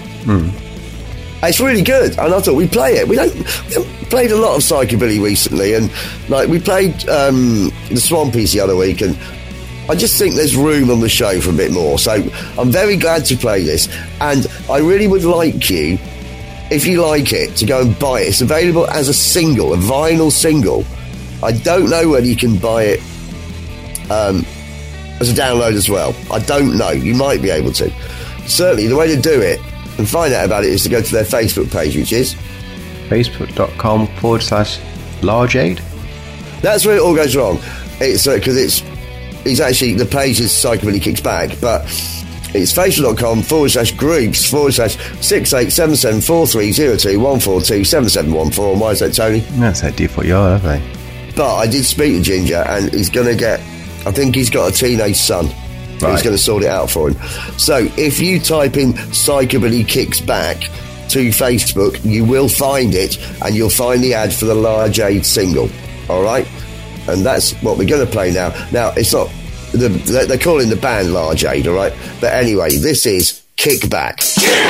[1.42, 3.06] It's really good, and I thought we'd play it.
[3.06, 3.42] We don't we
[3.74, 5.90] haven't played a lot of psychobilly recently, and
[6.28, 9.16] like we played um, the Swampies the other week, and
[9.88, 11.96] I just think there's room on the show for a bit more.
[11.98, 12.12] So
[12.58, 13.88] I'm very glad to play this,
[14.20, 15.96] and I really would like you,
[16.72, 18.28] if you like it, to go and buy it.
[18.28, 20.84] It's available as a single, a vinyl single.
[21.40, 23.00] I don't know whether you can buy it
[24.10, 24.44] um,
[25.20, 26.16] as a download as well.
[26.32, 26.90] I don't know.
[26.90, 27.92] You might be able to.
[28.48, 29.60] Certainly, the way to do it
[29.98, 32.34] and find out about it is to go to their Facebook page, which is
[33.08, 34.80] Facebook.com forward slash
[35.22, 35.78] large aid.
[36.62, 37.58] That's where it all goes wrong.
[38.00, 38.82] It's uh, because it's
[39.46, 41.82] it's actually the page is psychobilly kicks back, but
[42.54, 47.20] it's facebook.com forward slash groups forward slash six eight seven seven four three zero two
[47.20, 48.76] one four two seven seven one four.
[48.76, 49.40] Why is that, Tony?
[49.40, 51.32] That's how default you are, haven't they?
[51.36, 53.60] But I did speak to Ginger, and he's going to get.
[54.06, 55.48] I think he's got a teenage son.
[56.00, 57.20] He's going to sort it out for him.
[57.58, 60.60] So if you type in "psychobilly kicks back"
[61.10, 65.24] to Facebook, you will find it, and you'll find the ad for the Large Aid
[65.24, 65.68] single.
[66.08, 66.46] All right,
[67.08, 68.50] and that's what we're going to play now.
[68.72, 69.30] Now it's not.
[69.72, 71.92] The, they're they're calling the band Large Aid, all right.
[72.20, 74.16] But anyway, this is Kickback.
[74.36, 74.67] Kick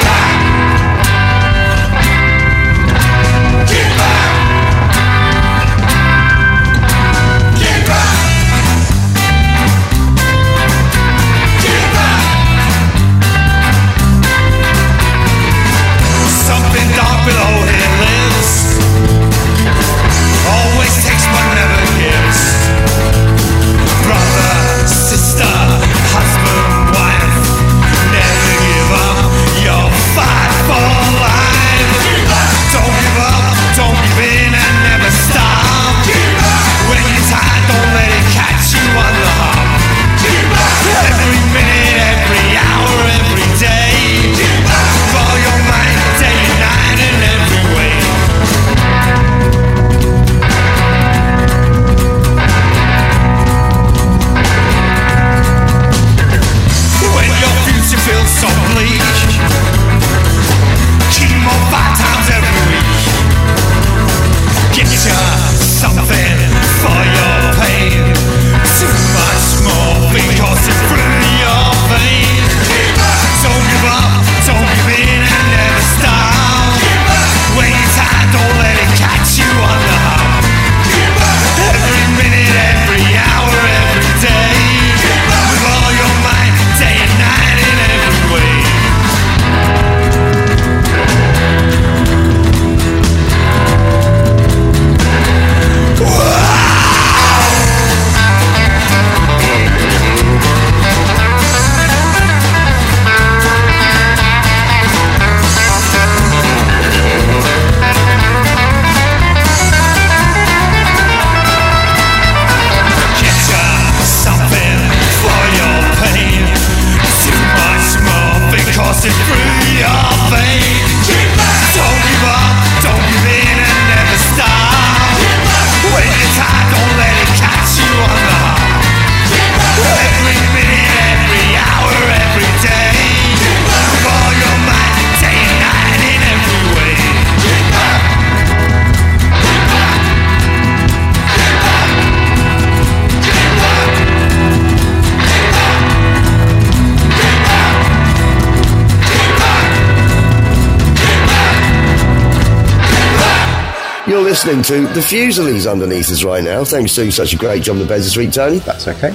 [154.45, 156.62] listening to the Fusilies underneath us right now.
[156.62, 158.59] Thanks to such a great job on the beds this week, Tony.
[158.59, 159.11] That's okay.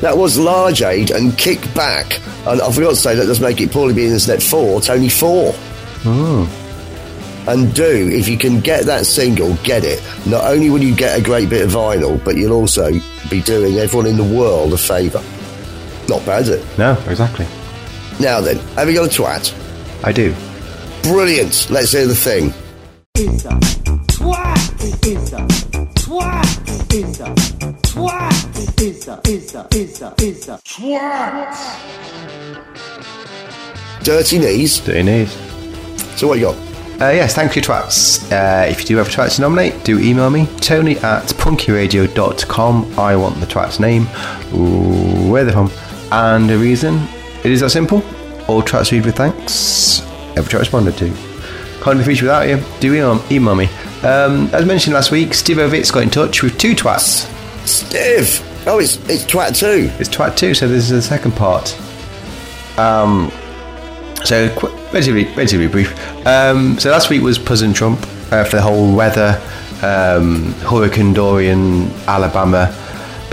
[0.00, 2.20] That was Large Aid and Kick Back.
[2.46, 5.52] And I forgot to say that does make it poorly being Internet 4, Tony 4.
[5.52, 7.50] Hmm.
[7.50, 10.02] And do, if you can get that single, get it.
[10.26, 12.92] Not only will you get a great bit of vinyl, but you'll also
[13.28, 15.22] be doing everyone in the world a favour.
[16.08, 16.78] Not bad, is it?
[16.78, 17.46] No, exactly.
[18.20, 19.52] Now then, have you got a twat?
[20.02, 20.34] I do.
[21.02, 21.68] Brilliant.
[21.68, 22.54] Let's hear the thing.
[34.02, 34.80] Dirty knees.
[34.80, 35.32] Dirty knees.
[36.16, 36.56] So what you got?
[37.00, 38.30] Uh, yes, thank you, twats.
[38.32, 42.98] Uh, if you do have a twat to nominate, do email me, tony at punkyradio.com.
[42.98, 44.06] I want the twat's name,
[45.30, 45.70] where they're from,
[46.10, 47.06] and the reason.
[47.44, 48.02] It is that simple.
[48.48, 50.00] All twats read with thanks.
[50.36, 51.12] Every twat responded to.
[51.82, 52.62] Can't be featured without you.
[52.80, 53.68] Do email, email me.
[54.06, 57.26] Um, as mentioned last week, Steve Ovitz got in touch with two twats.
[57.66, 58.40] Steve.
[58.68, 59.90] Oh, it's it's twat two.
[59.98, 61.76] It's twat two, so this is the second part.
[62.78, 63.32] Um,
[64.24, 65.92] so qu- relatively, relatively brief.
[66.26, 68.00] Um, so last week was Puzz and Trump
[68.32, 69.40] uh, for the whole weather,
[69.82, 72.72] um, Hurricane Dorian, Alabama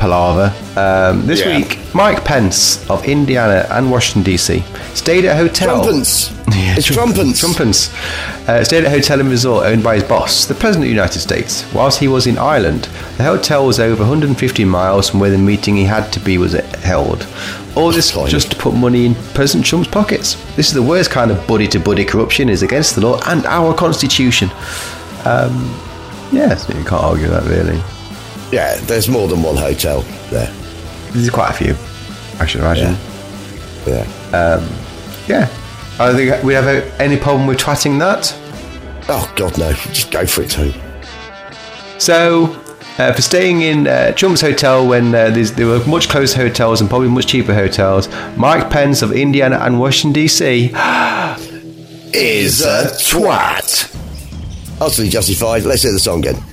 [0.04, 0.51] palaver.
[0.76, 1.56] Um, this Yeah.
[1.58, 4.62] week, Mike Pence of Indiana and Washington DC
[4.93, 5.84] stayed at a hotel.
[5.84, 6.32] Trumpets.
[6.54, 7.39] Yeah, it's Trump- trumpets.
[7.39, 7.89] Trumpets.
[8.47, 10.95] Uh, stayed at a hotel and resort owned by his boss, the President of the
[11.01, 11.64] United States.
[11.74, 12.88] Whilst he was in Ireland,
[13.18, 16.54] the hotel was over 150 miles from where the meeting he had to be was
[16.91, 17.26] held.
[17.76, 20.36] All this just to put money in President Trump's pockets.
[20.58, 22.49] This is the worst kind of buddy to buddy corruption.
[22.49, 24.51] is against the law and our constitution.
[25.26, 25.56] Um,
[26.32, 27.82] yeah, so you can't argue that really.
[28.54, 30.54] Yeah, there's more than one hotel there.
[31.12, 31.76] There's quite a few,
[32.39, 32.95] I should imagine.
[33.88, 34.06] Yeah.
[35.28, 35.49] Yeah.
[35.97, 38.32] I don't think we have a, any problem with twatting that.
[39.10, 39.74] Oh God, no!
[39.74, 40.76] Just go for it, Tony.
[41.97, 42.54] So,
[42.99, 46.80] uh, for staying in uh, Trump's hotel when uh, there's, there were much closer hotels
[46.80, 50.70] and probably much cheaper hotels, Mike Pence of Indiana and Washington DC.
[52.14, 53.89] Is a twat.
[54.80, 55.64] Utterly justified.
[55.64, 56.43] Let's hear the song again.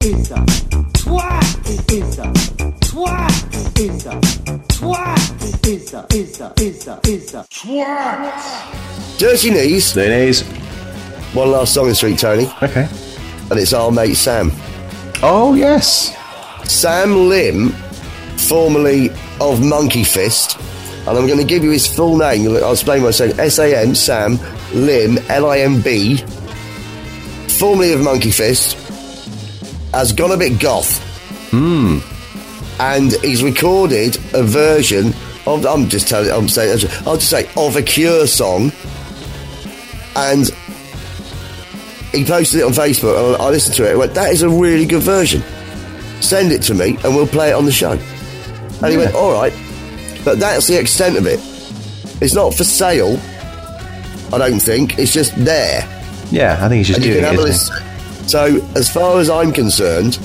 [0.00, 0.36] It's a
[0.94, 1.47] twat.
[1.70, 2.22] It's a
[2.80, 3.78] twat.
[3.78, 4.10] It's a
[4.68, 5.66] twat.
[5.68, 9.18] It's a it's a it's a it's a twat.
[9.18, 9.94] Dirty knees.
[9.96, 10.42] It is.
[11.34, 12.88] One last song in Street, Tony, Okay.
[13.50, 14.50] and it's our mate Sam.
[15.22, 16.16] Oh yes.
[16.64, 17.68] Sam Limb,
[18.38, 19.10] formerly
[19.40, 20.56] of Monkey Fist,
[21.06, 22.48] and I'm going to give you his full name.
[22.56, 23.38] I'll explain what I'm saying.
[23.40, 24.38] S A M Sam
[24.72, 26.16] Limb L I M B,
[27.58, 28.72] formerly of Monkey Fist,
[29.92, 31.04] has gone a bit goth.
[31.50, 31.98] Hmm.
[32.80, 35.12] And he's recorded a version
[35.46, 35.66] of.
[35.66, 36.30] I'm just telling.
[36.30, 36.88] I'm saying.
[37.06, 38.70] I'll just say of a Cure song,
[40.16, 40.46] and
[42.12, 43.34] he posted it on Facebook.
[43.34, 43.90] And I listened to it.
[43.90, 45.42] and went, "That is a really good version."
[46.20, 47.92] send it to me and we'll play it on the show.
[47.92, 49.52] And he went, all right.
[50.24, 51.38] But that's the extent of it.
[52.20, 53.20] It's not for sale,
[54.32, 54.98] I don't think.
[54.98, 55.82] It's just there.
[56.32, 57.24] Yeah, I think he's just And doing it.
[57.24, 58.28] have isn't listen.
[58.28, 60.18] So, as far as I'm concerned,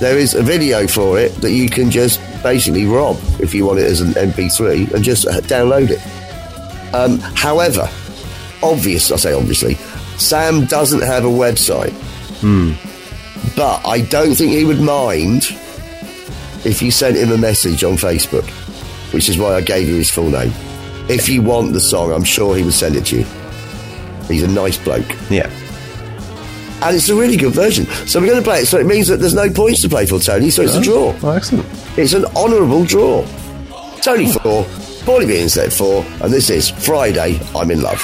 [0.00, 3.78] there is a video for it that you can just basically rob if you want
[3.78, 6.94] it as an MP3 and just uh, download it.
[6.94, 7.88] Um, however,
[8.62, 9.74] obvious, I say obviously,
[10.18, 11.92] Sam doesn't have a website.
[13.56, 15.44] But I don't think he would mind
[16.64, 18.48] if you sent him a message on Facebook,
[19.12, 20.52] which is why I gave you his full name.
[21.08, 23.26] If you want the song, I'm sure he would send it to you.
[24.28, 25.06] He's a nice bloke.
[25.30, 25.50] Yeah.
[26.84, 27.86] And it's a really good version.
[28.06, 28.66] So we're going to play it.
[28.66, 30.50] So it means that there's no points to play for, Tony.
[30.50, 31.16] So it's a draw.
[31.22, 31.66] Oh, excellent.
[31.96, 33.26] It's an honourable draw.
[34.02, 34.64] Tony 4,
[35.04, 38.02] Paulie B instead 4, and this is Friday, I'm in Love.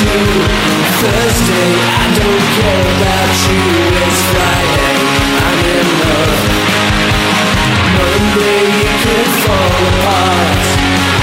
[0.00, 3.60] Thursday, I don't care about you.
[4.00, 4.96] It's Friday,
[5.44, 6.40] I'm in love.
[8.00, 10.64] Monday, you fall apart.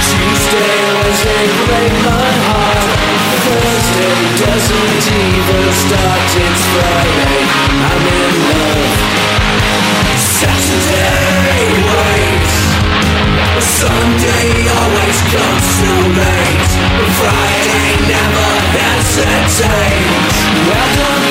[0.06, 2.86] Tuesday, break my heart.
[3.50, 6.30] Thursday doesn't even start.
[6.38, 7.38] It's Friday,
[7.82, 8.94] I'm in love.
[10.22, 11.17] Saturday.
[13.62, 20.38] Sunday always comes too late but Friday never hesitates
[20.68, 21.28] Well, don't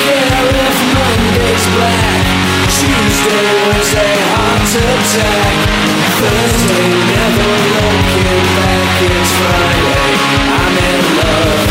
[0.67, 2.25] if Monday's black.
[2.67, 5.87] Tuesday was a heart attack
[6.19, 9.01] Thursday never looking back.
[9.07, 10.11] It's Friday,
[10.51, 11.66] I'm in love.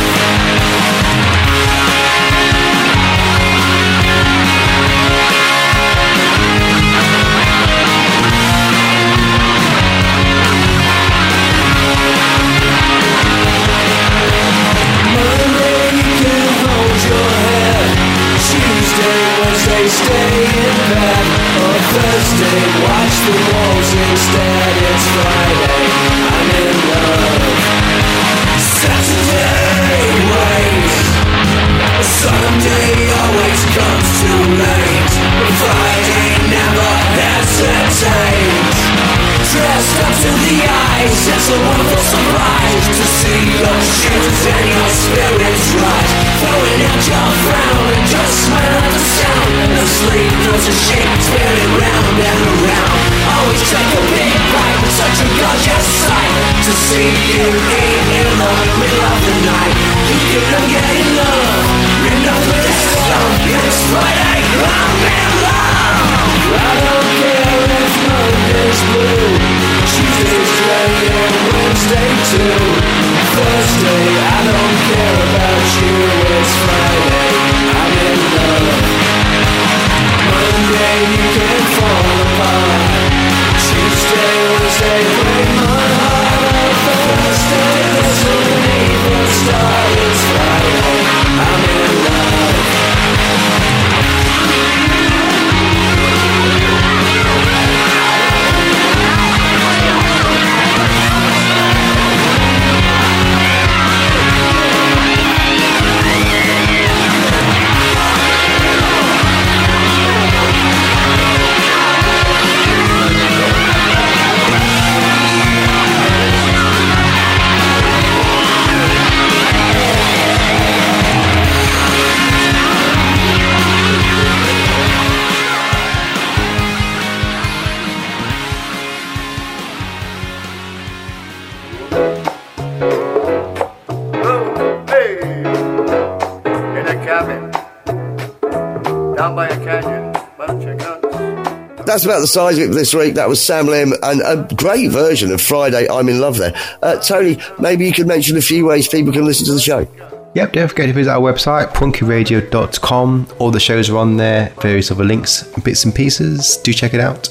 [141.97, 143.15] That's about the size of it for this week.
[143.15, 146.53] That was Sam Limb and a great version of Friday, I'm in Love there.
[146.83, 149.89] Uh, Tony, maybe you could mention a few ways people can listen to the show.
[150.35, 153.29] Yep, don't forget to visit our website, punkyradio.com.
[153.39, 156.59] All the shows are on there, various other links, bits and pieces.
[156.59, 157.31] Do check it out.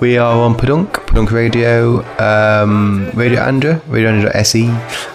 [0.00, 4.68] We are on Padunk, Padunk Radio, um, Radio Andra, RadioAndra.se,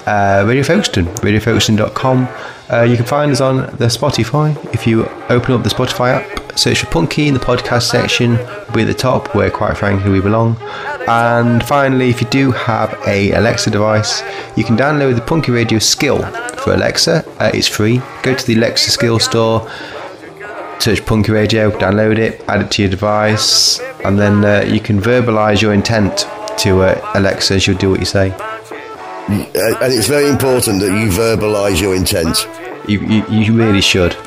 [0.08, 2.28] uh, Radio Folkestone, RadioFolkstone.com.
[2.70, 4.58] Uh, you can find us on the Spotify.
[4.74, 8.74] If you open up the Spotify app, search for Punky in the podcast section, we'll
[8.74, 10.58] be at the top where, quite frankly, we belong.
[11.08, 14.22] And finally, if you do have a Alexa device,
[14.56, 16.22] you can download the Punky Radio skill
[16.58, 17.26] for Alexa.
[17.40, 18.02] Uh, it's free.
[18.24, 19.70] Go to the Alexa skill store,
[20.80, 25.00] search Punky Radio, download it, add it to your device, and then uh, you can
[25.00, 26.28] verbalize your intent
[26.60, 27.60] to uh, Alexa.
[27.60, 28.32] She'll do what you say.
[29.30, 32.48] And it's very important that you verbalise your intent.
[32.88, 34.18] You, you, you really should.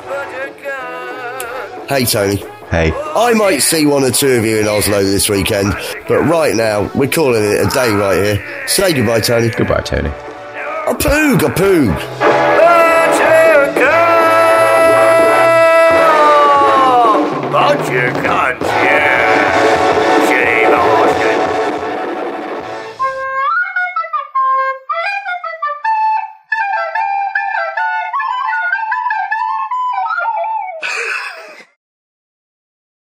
[1.89, 2.37] Hey, Tony.
[2.71, 2.91] Hey.
[2.93, 5.73] I might see one or two of you in Oslo this weekend,
[6.07, 8.67] but right now we're calling it a day right here.
[8.67, 9.49] Say goodbye, Tony.
[9.49, 10.09] Goodbye, Tony.
[10.09, 13.03] A poog, a poog.
[17.51, 18.72] Bunch of guns.